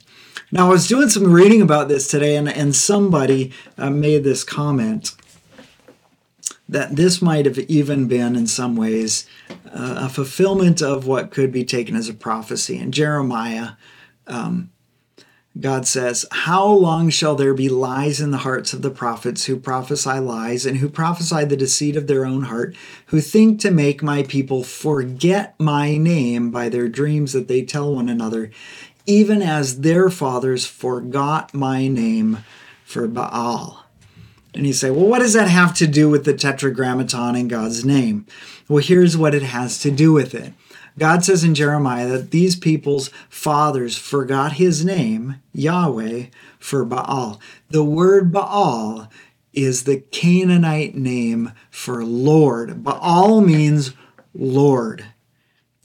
Now 0.51 0.67
I 0.67 0.69
was 0.71 0.87
doing 0.87 1.09
some 1.09 1.31
reading 1.31 1.61
about 1.61 1.87
this 1.87 2.07
today, 2.07 2.35
and 2.35 2.49
and 2.49 2.75
somebody 2.75 3.53
uh, 3.77 3.91
made 3.91 4.23
this 4.23 4.43
comment 4.43 5.15
that 6.69 6.95
this 6.95 7.21
might 7.21 7.45
have 7.45 7.57
even 7.59 8.09
been, 8.09 8.35
in 8.35 8.45
some 8.45 8.75
ways, 8.75 9.25
uh, 9.49 9.99
a 10.01 10.09
fulfillment 10.09 10.81
of 10.81 11.07
what 11.07 11.31
could 11.31 11.49
be 11.49 11.63
taken 11.63 11.95
as 11.95 12.09
a 12.09 12.13
prophecy 12.13 12.77
in 12.77 12.91
Jeremiah 12.91 13.71
um, 14.27 14.71
God 15.59 15.87
says, 15.87 16.25
How 16.31 16.65
long 16.67 17.09
shall 17.09 17.35
there 17.35 17.53
be 17.53 17.69
lies 17.69 18.21
in 18.21 18.31
the 18.31 18.37
hearts 18.37 18.73
of 18.73 18.81
the 18.81 18.91
prophets 18.91 19.45
who 19.45 19.57
prophesy 19.57 20.19
lies 20.19 20.65
and 20.65 20.77
who 20.77 20.89
prophesy 20.89 21.45
the 21.45 21.57
deceit 21.57 21.95
of 21.95 22.07
their 22.07 22.25
own 22.25 22.43
heart, 22.43 22.75
who 23.07 23.21
think 23.21 23.59
to 23.61 23.71
make 23.71 24.03
my 24.03 24.23
people 24.23 24.63
forget 24.63 25.55
my 25.59 25.97
name 25.97 26.51
by 26.51 26.69
their 26.69 26.87
dreams 26.87 27.33
that 27.33 27.47
they 27.47 27.63
tell 27.63 27.93
one 27.93 28.09
another, 28.09 28.51
even 29.05 29.41
as 29.41 29.81
their 29.81 30.09
fathers 30.09 30.65
forgot 30.65 31.53
my 31.53 31.87
name 31.87 32.39
for 32.85 33.07
Baal? 33.07 33.86
And 34.57 34.65
you 34.65 34.73
say, 34.73 34.89
Well, 34.89 35.05
what 35.05 35.19
does 35.19 35.33
that 35.33 35.47
have 35.47 35.75
to 35.75 35.85
do 35.85 36.09
with 36.09 36.25
the 36.25 36.33
tetragrammaton 36.33 37.35
in 37.35 37.47
God's 37.47 37.85
name? 37.85 38.25
Well, 38.67 38.83
here's 38.83 39.15
what 39.15 39.35
it 39.35 39.43
has 39.43 39.79
to 39.81 39.91
do 39.91 40.11
with 40.11 40.33
it. 40.33 40.53
God 40.97 41.23
says 41.23 41.43
in 41.43 41.53
Jeremiah 41.53 42.07
that 42.07 42.31
these 42.31 42.55
people's 42.55 43.09
fathers 43.29 43.95
forgot 43.95 44.53
his 44.53 44.83
name, 44.83 45.35
Yahweh, 45.53 46.25
for 46.57 46.83
Baal. 46.83 47.39
The 47.69 47.83
word 47.83 48.31
Baal 48.31 49.11
is 49.53 49.83
the 49.83 49.99
Canaanite 50.11 50.95
name 50.95 51.51
for 51.69 52.03
Lord. 52.03 52.83
Baal 52.83 53.41
means 53.41 53.93
Lord. 54.33 55.05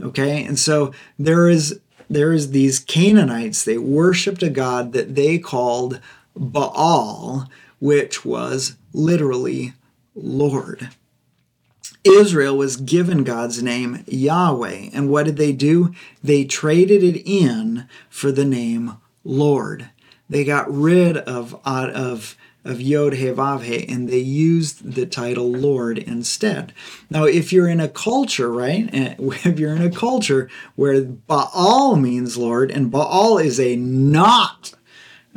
Okay? 0.01 0.45
And 0.47 0.59
so 0.59 0.95
there 1.19 1.51
is 1.51 1.79
there 2.09 2.33
is 2.33 2.51
these 2.51 2.79
Canaanites, 2.79 3.65
they 3.65 3.79
worshiped 3.79 4.43
a 4.43 4.51
god 4.51 4.93
that 4.93 5.15
they 5.15 5.39
called 5.39 6.01
Baal, 6.35 7.49
which 7.83 8.25
was 8.25 8.77
literally 8.93 9.73
Lord. 10.15 10.91
Israel 12.05 12.57
was 12.57 12.77
given 12.77 13.25
God's 13.25 13.61
name 13.61 14.05
Yahweh. 14.07 14.91
And 14.93 15.11
what 15.11 15.27
did 15.27 15.37
they 15.37 15.51
do? 15.51 15.93
They 16.23 16.45
traded 16.45 17.03
it 17.03 17.21
in 17.29 17.89
for 18.09 18.31
the 18.31 18.45
name 18.45 18.99
Lord. 19.25 19.91
They 20.31 20.45
got 20.45 20.73
rid 20.73 21.17
of, 21.17 21.55
uh, 21.65 21.91
of, 21.93 22.37
of 22.65 22.81
Yod 22.81 23.15
He 23.15 23.27
Vav 23.27 23.63
He 23.63 23.89
and 23.89 24.09
they 24.09 24.19
used 24.19 24.93
the 24.93 25.05
title 25.05 25.51
Lord 25.51 25.99
instead. 25.99 26.73
Now, 27.11 27.25
if 27.25 27.53
you're 27.53 27.69
in 27.69 27.81
a 27.81 27.89
culture, 27.89 28.53
right? 28.53 28.89
Eh, 28.93 29.17
if 29.19 29.59
you're 29.59 29.75
in 29.75 29.83
a 29.83 29.91
culture 29.91 30.49
where 30.77 31.03
Baal 31.03 31.97
means 31.97 32.37
Lord 32.37 32.71
and 32.71 32.93
Baal 32.93 33.39
is 33.39 33.59
a 33.59 33.75
not 33.75 34.73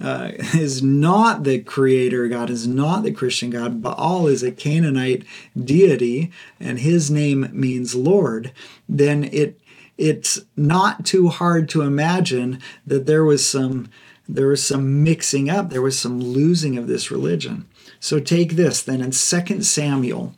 uh, 0.02 0.32
is 0.54 0.84
not 0.84 1.44
the 1.44 1.60
creator 1.60 2.28
God, 2.28 2.50
is 2.50 2.68
not 2.68 3.04
the 3.04 3.12
Christian 3.12 3.50
God. 3.50 3.82
Baal 3.82 4.28
is 4.28 4.44
a 4.44 4.52
Canaanite 4.52 5.24
deity, 5.62 6.32
and 6.60 6.80
his 6.80 7.10
name 7.10 7.50
means 7.52 7.96
Lord, 7.96 8.52
then 8.88 9.26
it 9.26 9.60
it's 9.98 10.42
not 10.58 11.06
too 11.06 11.30
hard 11.30 11.70
to 11.70 11.82
imagine 11.82 12.60
that 12.86 13.06
there 13.06 13.24
was 13.24 13.48
some 13.48 13.90
there 14.28 14.48
was 14.48 14.66
some 14.66 15.04
mixing 15.04 15.50
up, 15.50 15.70
there 15.70 15.82
was 15.82 16.00
some 16.00 16.20
losing 16.20 16.78
of 16.78 16.88
this 16.88 17.12
religion. 17.12 17.66
So 18.00 18.20
take 18.20 18.54
this 18.54 18.82
then 18.82 19.02
in 19.02 19.12
2 19.12 19.62
Samuel 19.62 20.34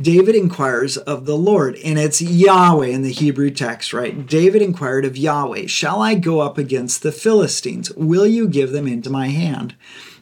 David 0.00 0.34
inquires 0.34 0.96
of 0.96 1.26
the 1.26 1.36
Lord, 1.36 1.76
and 1.84 1.98
it's 1.98 2.22
Yahweh 2.22 2.86
in 2.86 3.02
the 3.02 3.12
Hebrew 3.12 3.50
text, 3.50 3.92
right? 3.92 4.26
David 4.26 4.62
inquired 4.62 5.04
of 5.04 5.16
Yahweh, 5.16 5.66
Shall 5.66 6.00
I 6.00 6.14
go 6.14 6.40
up 6.40 6.56
against 6.56 7.02
the 7.02 7.12
Philistines? 7.12 7.92
Will 7.92 8.26
you 8.26 8.48
give 8.48 8.72
them 8.72 8.88
into 8.88 9.10
my 9.10 9.28
hand? 9.28 9.74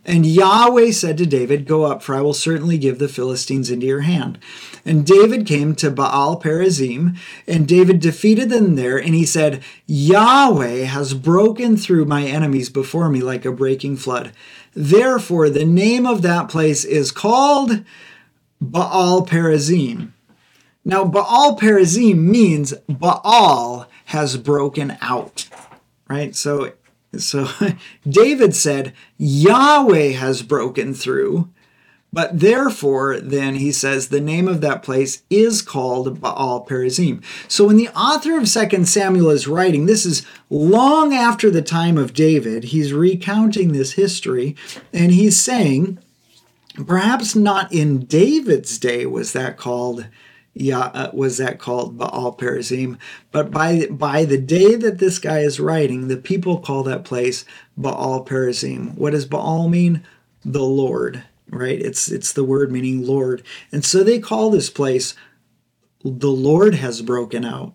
And 0.05 0.25
Yahweh 0.25 0.93
said 0.93 1.19
to 1.19 1.27
David, 1.27 1.67
Go 1.67 1.85
up, 1.85 2.03
for 2.03 2.15
I 2.15 2.23
will 2.23 2.35
certainly 2.35 2.79
give 2.79 2.99
the 2.99 3.09
Philistines 3.09 3.71
into 3.71 3.87
your 3.87 4.01
hand. 4.01 4.39
And 4.85 5.07
David 5.07 5.47
came 5.47 5.75
to 5.77 5.91
Baal 5.91 6.41
Perazim, 6.41 7.17
and 7.47 7.69
David 7.69 8.01
defeated 8.01 8.49
them 8.49 8.77
there, 8.77 8.97
and 8.97 9.15
he 9.15 9.27
said, 9.27 9.63
Yahweh 9.87 10.85
has 10.85 11.13
broken 11.13 11.77
through 11.77 12.07
my 12.07 12.25
enemies 12.25 12.71
before 12.71 13.11
me 13.11 13.21
like 13.21 13.45
a 13.45 13.53
breaking 13.53 13.99
flood. 13.99 14.33
Therefore, 14.73 15.51
the 15.51 15.67
name 15.67 16.07
of 16.07 16.23
that 16.23 16.49
place 16.49 16.85
is 16.85 17.13
called 17.13 17.85
Baal 18.61 19.25
Perazim. 19.27 20.13
Now, 20.85 21.05
Baal 21.05 21.57
Perazim 21.57 22.19
means 22.19 22.75
Baal 22.89 23.89
has 24.07 24.37
broken 24.37 24.97
out, 25.01 25.49
right? 26.09 26.35
So, 26.35 26.73
so 27.17 27.49
David 28.09 28.55
said, 28.55 28.95
Yahweh 29.19 30.13
has 30.13 30.43
broken 30.43 30.95
through, 30.95 31.51
but 32.13 32.41
therefore, 32.41 33.21
then 33.21 33.57
he 33.57 33.71
says 33.71 34.09
the 34.09 34.21
name 34.21 34.49
of 34.49 34.61
that 34.63 34.83
place 34.83 35.23
is 35.31 35.63
called 35.63 36.21
Baal 36.21 36.67
Perazim. 36.67 37.23
So 37.47 37.67
when 37.67 37.77
the 37.77 37.89
author 37.91 38.37
of 38.37 38.51
2 38.51 38.85
Samuel 38.85 39.31
is 39.31 39.47
writing, 39.47 39.87
this 39.87 40.05
is 40.05 40.27
long 40.49 41.15
after 41.15 41.51
the 41.51 41.63
time 41.63 41.97
of 41.97 42.15
David, 42.15 42.65
he's 42.65 42.93
recounting 42.93 43.73
this 43.73 43.93
history, 43.93 44.57
and 44.93 45.13
he's 45.13 45.41
saying, 45.41 45.99
perhaps 46.87 47.35
not 47.35 47.73
in 47.73 48.01
David's 48.07 48.79
day 48.79 49.07
was 49.07 49.33
that 49.33 49.57
called 49.57 50.07
yeah, 50.53 50.81
uh, 50.81 51.11
was 51.15 51.39
that 51.39 51.61
called 51.61 51.97
Baal 51.97 52.37
Perazim. 52.37 52.99
But 53.31 53.53
by 53.53 53.87
by 53.87 54.25
the 54.25 54.39
day 54.39 54.75
that 54.75 54.99
this 54.99 55.19
guy 55.19 55.41
is 55.41 55.61
writing, 55.61 56.09
the 56.09 56.17
people 56.17 56.59
call 56.59 56.83
that 56.85 57.05
place 57.05 57.45
Baal 57.77 58.25
Perazim. 58.25 58.97
What 58.97 59.11
does 59.11 59.27
Baal 59.27 59.69
mean? 59.69 60.05
The 60.45 60.63
Lord 60.63 61.25
right? 61.51 61.81
It's 61.81 62.11
it's 62.11 62.33
the 62.33 62.45
word 62.45 62.73
meaning 62.73 63.07
Lord. 63.07 63.43
And 63.73 63.85
so 63.85 64.03
they 64.03 64.19
call 64.19 64.51
this 64.51 64.71
place 64.71 65.15
the 66.03 66.31
Lord 66.31 66.75
has 66.77 67.03
broken 67.03 67.45
out. 67.45 67.75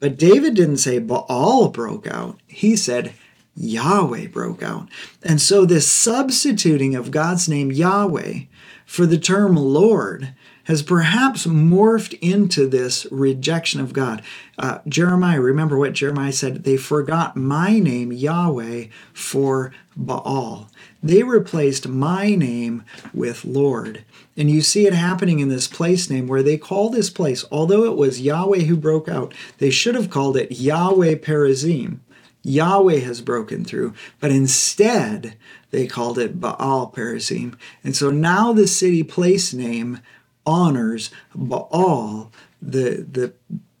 But 0.00 0.18
David 0.18 0.54
didn't 0.54 0.78
say 0.78 0.98
Baal 0.98 1.68
broke 1.68 2.06
out. 2.06 2.40
He 2.46 2.76
said 2.76 3.14
Yahweh 3.54 4.28
broke 4.28 4.62
out. 4.62 4.88
And 5.22 5.40
so 5.40 5.64
this 5.64 5.90
substituting 5.90 6.94
of 6.94 7.10
God's 7.10 7.48
name 7.48 7.70
Yahweh 7.70 8.40
for 8.86 9.06
the 9.06 9.18
term 9.18 9.56
Lord 9.56 10.34
has 10.64 10.82
perhaps 10.82 11.44
morphed 11.46 12.16
into 12.20 12.68
this 12.68 13.06
rejection 13.10 13.80
of 13.80 13.92
God. 13.92 14.22
Uh, 14.58 14.78
Jeremiah, 14.86 15.40
remember 15.40 15.76
what 15.76 15.92
Jeremiah 15.92 16.32
said? 16.32 16.62
They 16.62 16.76
forgot 16.76 17.36
my 17.36 17.78
name, 17.78 18.12
Yahweh, 18.12 18.86
for 19.12 19.72
Baal. 19.96 20.70
They 21.02 21.24
replaced 21.24 21.88
my 21.88 22.36
name 22.36 22.84
with 23.12 23.44
Lord. 23.44 24.04
And 24.36 24.50
you 24.50 24.60
see 24.60 24.86
it 24.86 24.94
happening 24.94 25.40
in 25.40 25.48
this 25.48 25.66
place 25.66 26.08
name 26.08 26.28
where 26.28 26.44
they 26.44 26.56
call 26.56 26.90
this 26.90 27.10
place, 27.10 27.44
although 27.50 27.84
it 27.84 27.96
was 27.96 28.20
Yahweh 28.20 28.60
who 28.60 28.76
broke 28.76 29.08
out, 29.08 29.34
they 29.58 29.70
should 29.70 29.96
have 29.96 30.10
called 30.10 30.36
it 30.36 30.52
Yahweh 30.52 31.16
Perazim. 31.16 31.98
Yahweh 32.42 32.98
has 33.00 33.20
broken 33.20 33.64
through, 33.64 33.94
but 34.20 34.30
instead 34.30 35.36
they 35.70 35.86
called 35.86 36.18
it 36.18 36.40
Baal 36.40 36.90
Perazim. 36.94 37.56
And 37.84 37.96
so 37.96 38.10
now 38.10 38.52
the 38.52 38.66
city 38.66 39.02
place 39.02 39.54
name 39.54 40.00
honors 40.44 41.10
Baal, 41.34 42.32
the, 42.60 43.06
the 43.10 43.32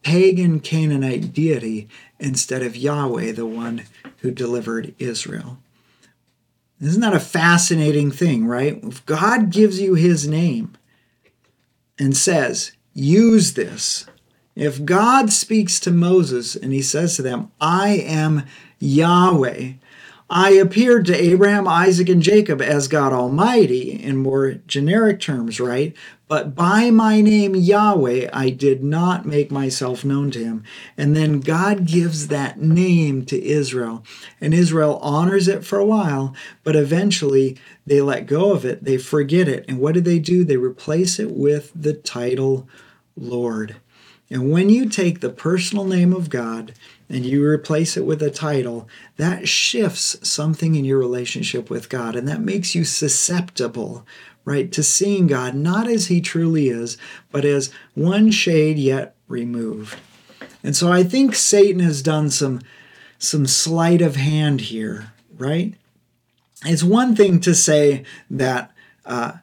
pagan 0.02 0.60
Canaanite 0.60 1.32
deity, 1.32 1.88
instead 2.18 2.62
of 2.62 2.76
Yahweh, 2.76 3.32
the 3.32 3.46
one 3.46 3.84
who 4.18 4.30
delivered 4.30 4.94
Israel. 4.98 5.58
Isn't 6.80 7.00
that 7.00 7.14
a 7.14 7.20
fascinating 7.20 8.10
thing, 8.10 8.46
right? 8.46 8.82
If 8.82 9.04
God 9.06 9.50
gives 9.50 9.80
you 9.80 9.94
his 9.94 10.26
name 10.26 10.72
and 11.98 12.16
says, 12.16 12.72
use 12.92 13.54
this, 13.54 14.06
if 14.54 14.84
God 14.84 15.32
speaks 15.32 15.80
to 15.80 15.90
Moses 15.90 16.54
and 16.54 16.72
he 16.72 16.82
says 16.82 17.16
to 17.16 17.22
them, 17.22 17.50
I 17.60 17.90
am 17.90 18.44
Yahweh, 18.78 19.74
I 20.34 20.52
appeared 20.52 21.04
to 21.06 21.14
Abraham, 21.14 21.68
Isaac, 21.68 22.08
and 22.08 22.22
Jacob 22.22 22.62
as 22.62 22.88
God 22.88 23.12
Almighty 23.12 24.02
in 24.02 24.16
more 24.16 24.52
generic 24.66 25.20
terms, 25.20 25.60
right? 25.60 25.94
But 26.26 26.54
by 26.54 26.90
my 26.90 27.20
name 27.20 27.54
Yahweh, 27.54 28.30
I 28.32 28.48
did 28.48 28.82
not 28.82 29.26
make 29.26 29.50
myself 29.50 30.06
known 30.06 30.30
to 30.30 30.42
him. 30.42 30.64
And 30.96 31.14
then 31.14 31.40
God 31.40 31.84
gives 31.84 32.28
that 32.28 32.58
name 32.58 33.26
to 33.26 33.44
Israel. 33.44 34.04
And 34.40 34.54
Israel 34.54 34.98
honors 35.02 35.48
it 35.48 35.66
for 35.66 35.78
a 35.78 35.84
while, 35.84 36.34
but 36.64 36.76
eventually 36.76 37.58
they 37.84 38.00
let 38.00 38.26
go 38.26 38.52
of 38.52 38.64
it. 38.64 38.84
They 38.84 38.96
forget 38.96 39.48
it. 39.48 39.66
And 39.68 39.80
what 39.80 39.92
do 39.92 40.00
they 40.00 40.18
do? 40.18 40.44
They 40.44 40.56
replace 40.56 41.18
it 41.18 41.32
with 41.32 41.70
the 41.74 41.92
title 41.92 42.66
Lord. 43.14 43.76
And 44.32 44.50
when 44.50 44.70
you 44.70 44.88
take 44.88 45.20
the 45.20 45.28
personal 45.28 45.84
name 45.84 46.14
of 46.14 46.30
God 46.30 46.72
and 47.06 47.26
you 47.26 47.44
replace 47.44 47.98
it 47.98 48.06
with 48.06 48.22
a 48.22 48.30
title, 48.30 48.88
that 49.18 49.46
shifts 49.46 50.16
something 50.26 50.74
in 50.74 50.86
your 50.86 50.98
relationship 50.98 51.68
with 51.68 51.90
God 51.90 52.16
and 52.16 52.26
that 52.28 52.40
makes 52.40 52.74
you 52.74 52.82
susceptible, 52.82 54.06
right, 54.46 54.72
to 54.72 54.82
seeing 54.82 55.26
God 55.26 55.54
not 55.54 55.86
as 55.86 56.06
he 56.06 56.22
truly 56.22 56.68
is, 56.68 56.96
but 57.30 57.44
as 57.44 57.70
one 57.92 58.30
shade 58.30 58.78
yet 58.78 59.14
removed. 59.28 59.98
And 60.64 60.74
so 60.74 60.90
I 60.90 61.04
think 61.04 61.34
Satan 61.34 61.80
has 61.80 62.00
done 62.00 62.30
some 62.30 62.62
some 63.18 63.46
sleight 63.46 64.00
of 64.00 64.16
hand 64.16 64.62
here, 64.62 65.12
right? 65.36 65.74
It's 66.64 66.82
one 66.82 67.14
thing 67.14 67.38
to 67.40 67.54
say 67.54 68.04
that 68.30 68.72
uh, 69.04 69.34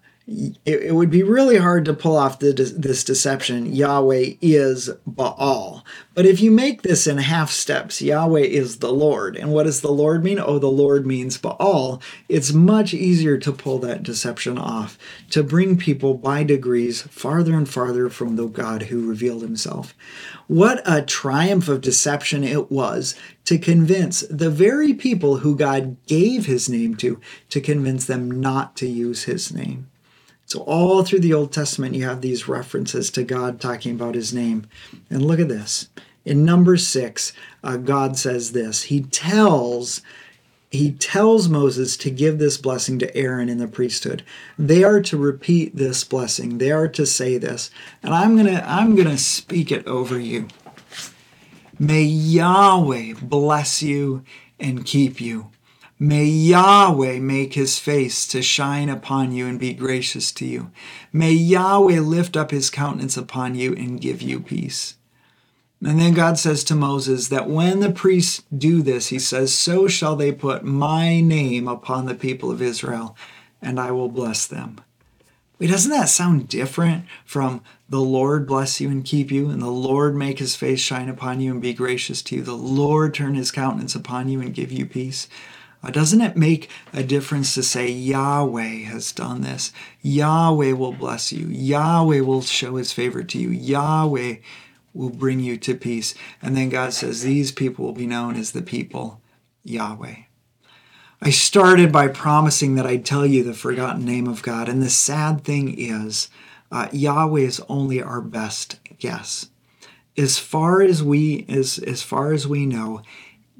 it, 0.66 0.84
it, 0.84 0.96
would 0.96 1.10
be 1.10 1.24
really 1.24 1.58
hard 1.58 1.86
to 1.86 1.94
pull 1.94 2.16
off 2.16 2.40
the, 2.40 2.54
this 2.54 3.04
deception. 3.04 3.74
Yahweh 3.74 4.34
is 4.42 4.90
Baal. 5.08 5.84
But 6.14 6.26
if 6.26 6.40
you 6.40 6.52
make 6.52 6.84
this 6.84 7.08
in 7.08 7.18
half 7.18 7.50
steps, 7.50 8.02
Yahweh 8.02 8.42
is 8.42 8.78
the 8.78 8.92
Lord. 8.92 9.36
And 9.36 9.52
what 9.52 9.64
does 9.64 9.82
the 9.82 9.92
Lord 9.92 10.24
mean? 10.24 10.40
Oh, 10.40 10.60
the 10.60 10.68
Lord 10.68 11.08
means 11.08 11.38
Baal. 11.38 12.02
It's 12.28 12.54
much 12.54 12.94
easier 12.94 13.38
to 13.40 13.52
pull 13.52 13.80
that 13.80 14.04
deception 14.04 14.58
off, 14.58 15.00
to 15.32 15.42
bring 15.42 15.78
people 15.78 16.14
by 16.14 16.44
degrees 16.44 17.02
farther 17.02 17.56
and 17.56 17.68
farther 17.68 18.10
from 18.10 18.36
the 18.36 18.48
God 18.48 18.84
who 18.84 19.10
revealed 19.10 19.42
himself. 19.42 19.96
What 20.48 20.82
a 20.86 21.02
triumph 21.02 21.68
of 21.68 21.82
deception 21.82 22.44
it 22.44 22.72
was 22.72 23.16
to 23.46 23.58
convince 23.58 24.22
the 24.30 24.52
very 24.52 24.94
people 24.94 25.38
who 25.38 25.56
God 25.56 25.98
gave 26.06 26.46
his 26.46 26.70
name 26.70 26.96
to, 26.98 27.20
to 27.50 27.60
convince 27.60 28.06
them 28.06 28.30
not 28.30 28.76
to 28.78 28.88
use 28.88 29.24
his 29.24 29.52
name. 29.52 29.90
So, 30.50 30.62
all 30.62 31.04
through 31.04 31.20
the 31.20 31.34
Old 31.34 31.54
Testament, 31.54 31.94
you 31.94 32.06
have 32.06 32.22
these 32.22 32.48
references 32.48 33.12
to 33.12 33.24
God 33.24 33.62
talking 33.62 33.94
about 33.94 34.16
his 34.16 34.34
name. 34.34 34.68
And 35.08 35.24
look 35.24 35.40
at 35.40 35.48
this. 35.48 35.90
In 36.26 36.44
number 36.44 36.76
six, 36.76 37.34
uh, 37.64 37.78
God 37.78 38.18
says 38.18 38.52
this 38.52 38.84
He 38.84 39.02
tells 39.02 40.02
he 40.72 40.92
tells 40.92 41.50
Moses 41.50 41.96
to 41.98 42.10
give 42.10 42.40
this 42.40 42.58
blessing 42.58 42.98
to 42.98 43.16
Aaron 43.16 43.48
in 43.48 43.60
the 43.60 43.68
priesthood. 43.68 44.24
They 44.58 44.84
are 44.84 45.02
to 45.02 45.18
repeat 45.18 45.76
this 45.76 46.04
blessing. 46.04 46.58
They 46.58 46.72
are 46.72 46.88
to 46.88 47.06
say 47.06 47.38
this. 47.38 47.70
And 48.02 48.12
I'm 48.12 48.36
going 48.36 48.48
to 48.48 48.68
I'm 48.68 48.96
going 48.96 49.08
to 49.08 49.20
speak 49.20 49.72
it 49.72 49.86
over 49.86 50.20
you. 50.20 50.48
May 51.78 52.04
Yahweh 52.04 53.14
bless 53.22 53.84
you 53.84 54.24
and 54.60 54.84
keep 54.84 55.22
you. 55.22 55.52
May 56.02 56.24
Yahweh 56.24 57.20
make 57.20 57.56
his 57.56 57.78
face 57.78 58.26
to 58.28 58.42
shine 58.42 58.88
upon 58.88 59.34
you 59.34 59.46
and 59.48 59.60
be 59.60 59.74
gracious 59.74 60.32
to 60.34 60.46
you. 60.46 60.72
May 61.12 61.34
Yahweh 61.34 62.00
lift 62.00 62.38
up 62.38 62.52
his 62.52 62.70
countenance 62.70 63.18
upon 63.18 63.56
you 63.56 63.76
and 63.76 64.00
give 64.00 64.22
you 64.22 64.40
peace. 64.40 64.96
And 65.84 66.00
then 66.00 66.14
God 66.14 66.38
says 66.38 66.64
to 66.66 66.76
Moses 66.76 67.28
that 67.28 67.50
when 67.50 67.82
the 67.82 67.92
priests 67.92 68.44
do 68.56 68.82
this, 68.82 69.10
he 69.10 69.20
says, 69.20 69.54
So 69.54 69.90
shall 69.90 70.16
they 70.16 70.32
put 70.32 70.64
my 70.64 71.20
name 71.20 71.68
upon 71.68 72.06
the 72.06 72.16
people 72.16 72.50
of 72.50 72.62
Israel, 72.62 73.18
and 73.62 73.78
I 73.78 73.92
will 73.92 74.10
bless 74.10 74.48
them. 74.48 74.80
Wait, 75.58 75.70
doesn't 75.70 75.92
that 75.92 76.08
sound 76.08 76.48
different 76.48 77.04
from 77.26 77.62
the 77.90 78.00
Lord 78.00 78.48
bless 78.48 78.80
you 78.80 78.90
and 78.90 79.04
keep 79.04 79.32
you, 79.32 79.50
and 79.50 79.62
the 79.62 79.68
Lord 79.68 80.16
make 80.16 80.40
his 80.40 80.56
face 80.56 80.80
shine 80.80 81.10
upon 81.10 81.42
you 81.42 81.52
and 81.52 81.62
be 81.62 81.74
gracious 81.74 82.22
to 82.24 82.38
you, 82.38 82.42
the 82.42 82.54
Lord 82.54 83.14
turn 83.14 83.36
his 83.36 83.52
countenance 83.52 83.96
upon 83.96 84.30
you 84.30 84.40
and 84.40 84.54
give 84.54 84.72
you 84.72 84.86
peace? 84.86 85.28
Uh, 85.82 85.92
doesn't 85.92 86.22
it 86.22 86.36
make 86.36 86.70
a 86.94 87.04
difference 87.04 87.54
to 87.54 87.64
say 87.64 87.90
Yahweh 87.90 88.84
has 88.84 89.12
done 89.12 89.42
this? 89.42 89.72
Yahweh 90.02 90.74
will 90.74 90.92
bless 90.92 91.32
you. 91.32 91.48
Yahweh 91.48 92.20
will 92.20 92.42
show 92.42 92.76
his 92.76 92.92
favor 92.92 93.24
to 93.24 93.40
you. 93.40 93.50
Yahweh 93.50 94.38
will 94.94 95.10
bring 95.10 95.40
you 95.40 95.58
to 95.58 95.76
peace. 95.76 96.14
And 96.42 96.56
then 96.56 96.70
God 96.70 96.94
says, 96.94 97.24
These 97.24 97.52
people 97.52 97.86
will 97.86 97.94
be 97.94 98.08
known 98.08 98.36
as 98.36 98.52
the 98.52 98.62
people 98.62 99.22
Yahweh. 99.64 100.16
I 101.22 101.30
started 101.32 101.92
by 101.92 102.08
promising 102.08 102.76
that 102.76 102.88
I'd 102.88 103.06
tell 103.06 103.26
you 103.26 103.44
the 103.44 103.54
forgotten 103.54 104.06
name 104.06 104.28
of 104.28 104.42
God. 104.42 104.70
And 104.70 104.82
the 104.82 104.90
sad 104.90 105.44
thing 105.44 105.78
is, 105.78 106.30
uh, 106.72 106.88
Yahweh 106.92 107.42
is 107.42 107.62
only 107.68 108.02
our 108.02 108.22
best 108.22 108.80
guess. 109.00 109.50
As 110.18 110.38
far 110.38 110.82
as 110.82 111.02
we 111.04 111.46
as, 111.48 111.78
as 111.80 112.02
far 112.02 112.34
as 112.34 112.48
we 112.48 112.66
know, 112.66 113.02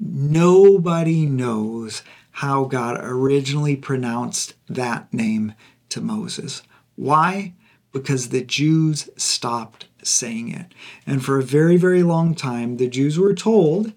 Nobody 0.00 1.26
knows 1.26 2.02
how 2.30 2.64
God 2.64 2.98
originally 3.02 3.76
pronounced 3.76 4.54
that 4.68 5.12
name 5.12 5.54
to 5.90 6.00
Moses. 6.00 6.62
Why? 6.96 7.52
Because 7.92 8.30
the 8.30 8.42
Jews 8.42 9.10
stopped 9.16 9.86
saying 10.02 10.48
it. 10.48 10.72
And 11.06 11.22
for 11.22 11.38
a 11.38 11.42
very, 11.42 11.76
very 11.76 12.02
long 12.02 12.34
time, 12.34 12.78
the 12.78 12.88
Jews 12.88 13.18
were 13.18 13.34
told 13.34 13.92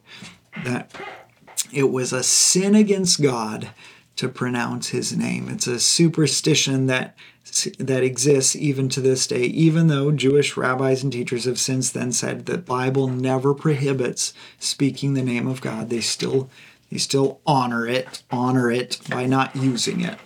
that 0.66 0.92
it 1.72 1.90
was 1.90 2.12
a 2.12 2.24
sin 2.24 2.76
against 2.76 3.22
God 3.22 3.70
to 4.16 4.30
pronounce 4.30 4.90
his 4.90 5.16
name. 5.16 5.50
It's 5.50 5.68
a 5.68 5.80
superstition 5.80 6.86
that 6.88 7.16
that 7.78 8.04
exists 8.04 8.56
even 8.56 8.88
to 8.90 9.02
this 9.02 9.28
day, 9.28 9.44
even 9.44 9.88
though 9.88 10.12
Jewish 10.12 10.56
rabbis 10.56 11.04
and 11.04 11.12
teachers 11.12 11.46
have 11.46 11.60
since 11.60 11.92
then 11.92 12.12
said 12.12 12.46
that 12.46 12.66
Bible 12.66 13.08
never 13.08 13.54
prohibits 13.54 14.34
speaking 14.60 15.14
the 15.14 15.22
name 15.22 15.46
of 15.46 15.62
God. 15.62 15.90
They 15.90 16.02
still 16.02 16.50
they 16.90 16.98
still 16.98 17.42
honor 17.46 17.88
it, 17.88 18.24
honor 18.32 18.72
it 18.72 19.00
by 19.10 19.26
not 19.26 19.56
using 19.56 20.02
it, 20.02 20.18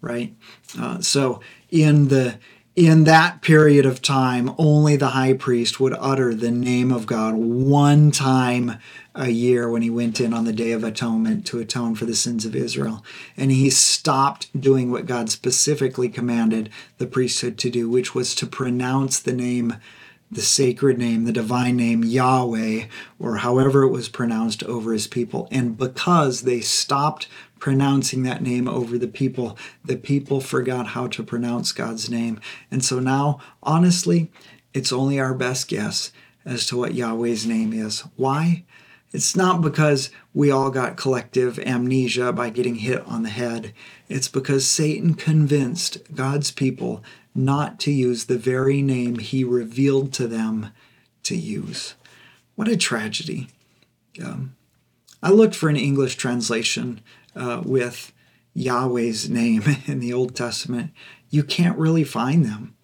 right? 0.00 0.34
Uh, 0.78 1.00
so 1.00 1.40
in 1.70 2.08
the 2.08 2.38
in 2.76 3.04
that 3.04 3.40
period 3.40 3.86
of 3.86 4.02
time, 4.02 4.54
only 4.58 4.96
the 4.96 5.08
high 5.08 5.32
priest 5.32 5.80
would 5.80 5.94
utter 5.98 6.34
the 6.34 6.50
name 6.50 6.92
of 6.92 7.06
God 7.06 7.34
one 7.34 8.10
time 8.10 8.78
a 9.16 9.30
year 9.30 9.68
when 9.68 9.82
he 9.82 9.90
went 9.90 10.20
in 10.20 10.34
on 10.34 10.44
the 10.44 10.52
Day 10.52 10.72
of 10.72 10.84
Atonement 10.84 11.46
to 11.46 11.58
atone 11.58 11.94
for 11.94 12.04
the 12.04 12.14
sins 12.14 12.44
of 12.44 12.54
Israel. 12.54 13.02
And 13.36 13.50
he 13.50 13.70
stopped 13.70 14.48
doing 14.58 14.90
what 14.90 15.06
God 15.06 15.30
specifically 15.30 16.08
commanded 16.08 16.70
the 16.98 17.06
priesthood 17.06 17.58
to 17.58 17.70
do, 17.70 17.88
which 17.88 18.14
was 18.14 18.34
to 18.36 18.46
pronounce 18.46 19.18
the 19.18 19.32
name, 19.32 19.76
the 20.30 20.42
sacred 20.42 20.98
name, 20.98 21.24
the 21.24 21.32
divine 21.32 21.76
name, 21.76 22.04
Yahweh, 22.04 22.86
or 23.18 23.36
however 23.38 23.84
it 23.84 23.90
was 23.90 24.10
pronounced 24.10 24.62
over 24.64 24.92
his 24.92 25.06
people. 25.06 25.48
And 25.50 25.78
because 25.78 26.42
they 26.42 26.60
stopped 26.60 27.26
pronouncing 27.58 28.22
that 28.24 28.42
name 28.42 28.68
over 28.68 28.98
the 28.98 29.08
people, 29.08 29.56
the 29.82 29.96
people 29.96 30.40
forgot 30.42 30.88
how 30.88 31.06
to 31.06 31.22
pronounce 31.22 31.72
God's 31.72 32.10
name. 32.10 32.38
And 32.70 32.84
so 32.84 33.00
now, 33.00 33.40
honestly, 33.62 34.30
it's 34.74 34.92
only 34.92 35.18
our 35.18 35.32
best 35.32 35.68
guess 35.68 36.12
as 36.44 36.66
to 36.66 36.76
what 36.76 36.94
Yahweh's 36.94 37.46
name 37.46 37.72
is. 37.72 38.00
Why? 38.16 38.64
It's 39.16 39.34
not 39.34 39.62
because 39.62 40.10
we 40.34 40.50
all 40.50 40.70
got 40.70 40.98
collective 40.98 41.58
amnesia 41.60 42.34
by 42.34 42.50
getting 42.50 42.74
hit 42.74 43.02
on 43.06 43.22
the 43.22 43.30
head. 43.30 43.72
It's 44.10 44.28
because 44.28 44.68
Satan 44.68 45.14
convinced 45.14 46.14
God's 46.14 46.50
people 46.50 47.02
not 47.34 47.80
to 47.80 47.90
use 47.90 48.26
the 48.26 48.36
very 48.36 48.82
name 48.82 49.18
he 49.18 49.42
revealed 49.42 50.12
to 50.12 50.26
them 50.26 50.70
to 51.22 51.34
use. 51.34 51.94
What 52.56 52.68
a 52.68 52.76
tragedy. 52.76 53.48
Um, 54.22 54.54
I 55.22 55.30
looked 55.30 55.54
for 55.54 55.70
an 55.70 55.76
English 55.76 56.16
translation 56.16 57.00
uh, 57.34 57.62
with 57.64 58.12
Yahweh's 58.52 59.30
name 59.30 59.62
in 59.86 60.00
the 60.00 60.12
Old 60.12 60.36
Testament. 60.36 60.90
You 61.30 61.42
can't 61.42 61.78
really 61.78 62.04
find 62.04 62.44
them. 62.44 62.76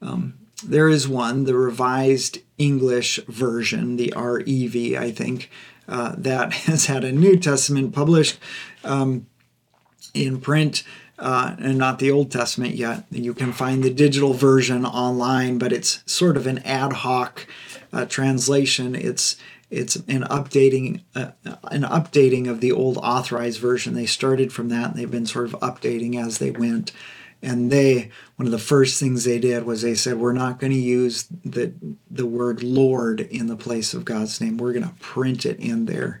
Um, 0.00 0.34
there 0.62 0.88
is 0.88 1.08
one, 1.08 1.44
the 1.44 1.56
Revised 1.56 2.38
English 2.58 3.16
Version, 3.26 3.96
the 3.96 4.12
REV, 4.14 4.96
I 4.96 5.10
think, 5.10 5.50
uh, 5.90 6.14
that 6.16 6.52
has 6.70 6.86
had 6.86 7.04
a 7.04 7.12
New 7.12 7.36
Testament 7.36 7.92
published 7.92 8.38
um, 8.84 9.26
in 10.14 10.40
print. 10.40 10.82
Uh, 11.18 11.54
and 11.58 11.76
not 11.76 11.98
the 11.98 12.10
Old 12.10 12.30
Testament 12.30 12.74
yet. 12.76 13.04
You 13.10 13.34
can 13.34 13.52
find 13.52 13.84
the 13.84 13.92
digital 13.92 14.32
version 14.32 14.86
online, 14.86 15.58
but 15.58 15.70
it's 15.70 16.02
sort 16.10 16.38
of 16.38 16.46
an 16.46 16.60
ad 16.60 16.94
hoc 16.94 17.46
uh, 17.92 18.06
translation. 18.06 18.94
It's 18.94 19.36
it's 19.70 19.96
an 19.96 20.22
updating 20.22 21.02
uh, 21.14 21.32
an 21.64 21.82
updating 21.82 22.48
of 22.48 22.60
the 22.60 22.72
old 22.72 22.96
authorized 22.98 23.60
version. 23.60 23.92
They 23.92 24.06
started 24.06 24.50
from 24.50 24.70
that, 24.70 24.92
and 24.92 24.94
they've 24.94 25.10
been 25.10 25.26
sort 25.26 25.44
of 25.44 25.52
updating 25.60 26.18
as 26.18 26.38
they 26.38 26.50
went. 26.50 26.92
And 27.42 27.70
they 27.70 28.10
one 28.36 28.46
of 28.46 28.52
the 28.52 28.58
first 28.58 29.00
things 29.00 29.24
they 29.24 29.38
did 29.38 29.64
was 29.64 29.82
they 29.82 29.94
said 29.94 30.18
we're 30.18 30.32
not 30.32 30.58
going 30.58 30.72
to 30.72 30.78
use 30.78 31.26
the 31.44 31.72
the 32.10 32.26
word 32.26 32.62
Lord 32.62 33.20
in 33.20 33.46
the 33.46 33.56
place 33.56 33.94
of 33.94 34.04
God's 34.04 34.40
name. 34.40 34.58
We're 34.58 34.72
going 34.74 34.88
to 34.88 34.94
print 35.00 35.46
it 35.46 35.58
in 35.58 35.86
there. 35.86 36.20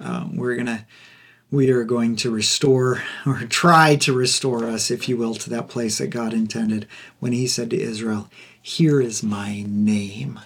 Um, 0.00 0.36
we're 0.36 0.54
going 0.54 0.66
to 0.66 0.84
we 1.50 1.70
are 1.70 1.84
going 1.84 2.16
to 2.16 2.30
restore 2.30 3.02
or 3.26 3.40
try 3.48 3.96
to 3.96 4.12
restore 4.12 4.66
us, 4.66 4.90
if 4.90 5.08
you 5.08 5.16
will, 5.16 5.34
to 5.36 5.50
that 5.50 5.68
place 5.68 5.98
that 5.98 6.08
God 6.08 6.32
intended 6.32 6.86
when 7.20 7.32
He 7.32 7.46
said 7.46 7.70
to 7.70 7.80
Israel, 7.80 8.28
Here 8.60 9.00
is 9.00 9.22
my 9.22 9.64
name. 9.66 10.40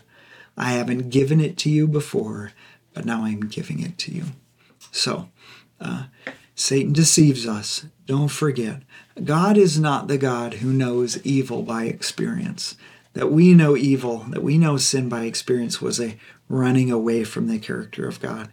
I 0.56 0.72
haven't 0.72 1.10
given 1.10 1.40
it 1.40 1.56
to 1.58 1.70
you 1.70 1.88
before, 1.88 2.52
but 2.92 3.04
now 3.04 3.24
I'm 3.24 3.40
giving 3.40 3.80
it 3.80 3.98
to 3.98 4.12
you. 4.12 4.24
So, 4.90 5.28
uh, 5.80 6.04
Satan 6.54 6.92
deceives 6.92 7.46
us. 7.46 7.86
Don't 8.06 8.28
forget, 8.28 8.82
God 9.22 9.56
is 9.56 9.78
not 9.78 10.08
the 10.08 10.18
God 10.18 10.54
who 10.54 10.72
knows 10.72 11.24
evil 11.24 11.62
by 11.62 11.84
experience. 11.84 12.76
That 13.14 13.30
we 13.30 13.52
know 13.52 13.76
evil, 13.76 14.24
that 14.30 14.42
we 14.42 14.56
know 14.56 14.78
sin 14.78 15.08
by 15.08 15.24
experience 15.24 15.82
was 15.82 16.00
a 16.00 16.16
running 16.48 16.90
away 16.90 17.24
from 17.24 17.46
the 17.46 17.58
character 17.58 18.08
of 18.08 18.20
God. 18.20 18.50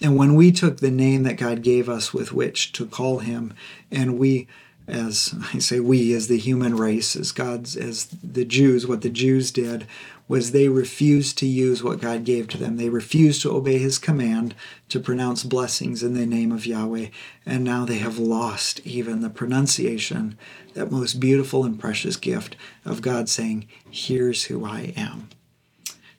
And 0.00 0.16
when 0.16 0.34
we 0.34 0.50
took 0.50 0.78
the 0.78 0.90
name 0.90 1.22
that 1.24 1.36
God 1.36 1.62
gave 1.62 1.88
us 1.88 2.12
with 2.12 2.32
which 2.32 2.72
to 2.72 2.86
call 2.86 3.18
him, 3.18 3.54
and 3.90 4.18
we, 4.18 4.48
as 4.88 5.34
I 5.54 5.58
say 5.58 5.78
we, 5.78 6.12
as 6.14 6.26
the 6.26 6.38
human 6.38 6.76
race, 6.76 7.14
as 7.14 7.32
God's, 7.32 7.76
as 7.76 8.06
the 8.22 8.44
Jews, 8.44 8.86
what 8.86 9.02
the 9.02 9.10
Jews 9.10 9.50
did 9.50 9.86
was 10.30 10.52
they 10.52 10.68
refused 10.68 11.36
to 11.36 11.44
use 11.44 11.82
what 11.82 12.00
God 12.00 12.22
gave 12.22 12.46
to 12.46 12.56
them. 12.56 12.76
They 12.76 12.88
refused 12.88 13.42
to 13.42 13.50
obey 13.50 13.78
his 13.78 13.98
command 13.98 14.54
to 14.88 15.00
pronounce 15.00 15.42
blessings 15.42 16.04
in 16.04 16.14
the 16.14 16.24
name 16.24 16.52
of 16.52 16.66
Yahweh, 16.66 17.08
and 17.44 17.64
now 17.64 17.84
they 17.84 17.98
have 17.98 18.16
lost 18.16 18.78
even 18.86 19.22
the 19.22 19.28
pronunciation, 19.28 20.38
that 20.74 20.92
most 20.92 21.18
beautiful 21.18 21.64
and 21.64 21.80
precious 21.80 22.14
gift 22.14 22.54
of 22.84 23.02
God 23.02 23.28
saying, 23.28 23.66
Here's 23.90 24.44
who 24.44 24.64
I 24.64 24.92
am. 24.96 25.30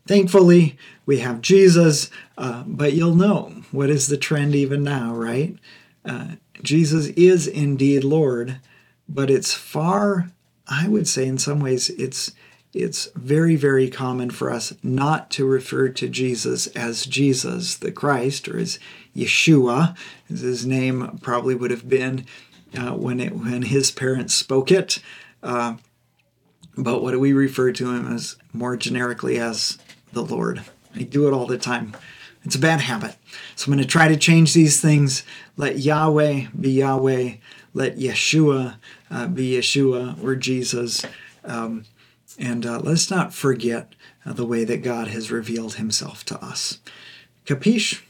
Thankfully, 0.05 0.78
we 1.05 1.20
have 1.20 1.39
Jesus, 1.39 2.12
uh, 2.38 2.66
but 2.68 2.91
you'll 2.91 3.16
know 3.16 3.64
what 3.72 3.89
is 3.89 4.09
the 4.09 4.18
trend 4.18 4.55
even 4.55 4.84
now, 4.84 5.16
right? 5.16 5.55
Uh, 6.03 6.32
Jesus 6.62 7.07
is 7.16 7.47
indeed 7.47 8.03
Lord, 8.03 8.57
but 9.07 9.30
it's 9.30 9.53
far, 9.53 10.32
I 10.68 10.89
would 10.89 11.07
say, 11.07 11.26
in 11.26 11.38
some 11.38 11.62
ways, 11.62 11.89
it's 11.91 12.34
it's 12.74 13.10
very, 13.16 13.56
very 13.56 13.90
common 13.90 14.30
for 14.30 14.52
us 14.52 14.74
not 14.82 15.30
to 15.32 15.46
refer 15.46 15.90
to 15.90 16.08
Jesus 16.08 16.68
as 16.68 17.06
Jesus 17.06 17.76
the 17.76 17.92
Christ 17.92 18.48
or 18.48 18.58
as 18.58 18.80
Yeshua, 19.16 19.96
as 20.32 20.42
his 20.42 20.66
name 20.66 21.20
probably 21.22 21.54
would 21.54 21.72
have 21.72 21.90
been 21.90 22.26
uh, 22.78 22.92
when 22.92 23.20
it 23.20 23.36
when 23.36 23.64
his 23.64 23.92
parents 23.92 24.34
spoke 24.34 24.72
it. 24.72 25.00
Uh, 25.44 25.76
but 26.78 27.04
what 27.04 27.12
do 27.12 27.20
we 27.20 27.34
refer 27.34 27.72
to 27.74 27.94
him 27.94 28.14
as 28.14 28.38
more 28.54 28.78
generically 28.78 29.38
as 29.38 29.78
the 30.14 30.24
Lord? 30.24 30.62
I 30.96 31.04
do 31.04 31.28
it 31.28 31.34
all 31.34 31.46
the 31.46 31.58
time. 31.58 31.96
It's 32.44 32.56
a 32.56 32.60
bad 32.60 32.82
habit. 32.82 33.16
So 33.56 33.66
I'm 33.66 33.76
going 33.76 33.84
to 33.84 33.90
try 33.90 34.08
to 34.08 34.18
change 34.18 34.54
these 34.54 34.82
things. 34.82 35.24
Let 35.58 35.80
Yahweh 35.80 36.48
be 36.60 36.72
Yahweh. 36.72 37.34
Let 37.74 37.98
Yeshua 37.98 38.78
uh, 39.10 39.28
be 39.28 39.52
Yeshua 39.52 40.22
or 40.24 40.36
Jesus. 40.36 41.06
Um, 41.44 41.86
and 42.42 42.66
uh, 42.66 42.80
let's 42.80 43.12
not 43.12 43.34
forget 43.34 43.94
uh, 44.26 44.34
the 44.34 44.46
way 44.46 44.64
that 44.66 44.82
God 44.84 45.08
has 45.08 45.32
revealed 45.32 45.76
himself 45.76 46.26
to 46.26 46.44
us. 46.44 46.80
Capiche? 47.46 48.02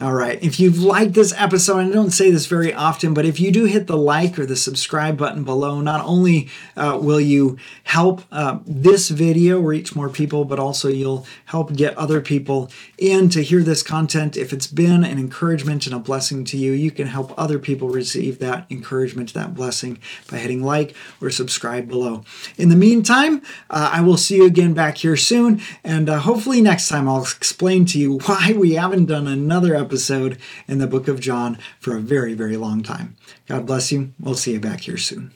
All 0.00 0.12
right. 0.12 0.42
If 0.42 0.58
you've 0.58 0.82
liked 0.82 1.14
this 1.14 1.32
episode, 1.36 1.78
I 1.78 1.88
don't 1.88 2.10
say 2.10 2.28
this 2.28 2.46
very 2.46 2.74
often, 2.74 3.14
but 3.14 3.24
if 3.24 3.38
you 3.38 3.52
do 3.52 3.66
hit 3.66 3.86
the 3.86 3.96
like 3.96 4.36
or 4.40 4.44
the 4.44 4.56
subscribe 4.56 5.16
button 5.16 5.44
below, 5.44 5.80
not 5.80 6.04
only 6.04 6.48
uh, 6.76 6.98
will 7.00 7.20
you 7.20 7.58
help 7.84 8.22
uh, 8.32 8.58
this 8.66 9.10
video 9.10 9.60
reach 9.60 9.94
more 9.94 10.08
people, 10.08 10.44
but 10.44 10.58
also 10.58 10.88
you'll 10.88 11.24
help 11.44 11.72
get 11.74 11.96
other 11.96 12.20
people 12.20 12.72
in 12.98 13.28
to 13.28 13.44
hear 13.44 13.62
this 13.62 13.84
content. 13.84 14.36
If 14.36 14.52
it's 14.52 14.66
been 14.66 15.04
an 15.04 15.16
encouragement 15.16 15.86
and 15.86 15.94
a 15.94 16.00
blessing 16.00 16.44
to 16.46 16.56
you, 16.56 16.72
you 16.72 16.90
can 16.90 17.06
help 17.06 17.32
other 17.38 17.60
people 17.60 17.88
receive 17.88 18.40
that 18.40 18.66
encouragement, 18.70 19.32
that 19.34 19.54
blessing 19.54 20.00
by 20.28 20.38
hitting 20.38 20.64
like 20.64 20.96
or 21.20 21.30
subscribe 21.30 21.86
below. 21.86 22.24
In 22.56 22.68
the 22.68 22.74
meantime, 22.74 23.42
uh, 23.70 23.90
I 23.92 24.00
will 24.00 24.16
see 24.16 24.38
you 24.38 24.46
again 24.46 24.74
back 24.74 24.98
here 24.98 25.16
soon, 25.16 25.60
and 25.84 26.08
uh, 26.08 26.18
hopefully 26.18 26.60
next 26.60 26.88
time 26.88 27.08
I'll 27.08 27.22
explain 27.22 27.84
to 27.86 27.98
you 28.00 28.18
why 28.26 28.54
we 28.58 28.72
haven't 28.72 29.06
done 29.06 29.28
another 29.28 29.83
episode 29.84 30.38
in 30.66 30.78
the 30.78 30.86
book 30.86 31.06
of 31.08 31.20
John 31.20 31.58
for 31.78 31.96
a 31.96 32.00
very, 32.00 32.34
very 32.34 32.56
long 32.56 32.82
time. 32.82 33.16
God 33.46 33.66
bless 33.66 33.92
you. 33.92 34.12
We'll 34.18 34.34
see 34.34 34.52
you 34.52 34.60
back 34.60 34.80
here 34.80 34.96
soon. 34.96 35.30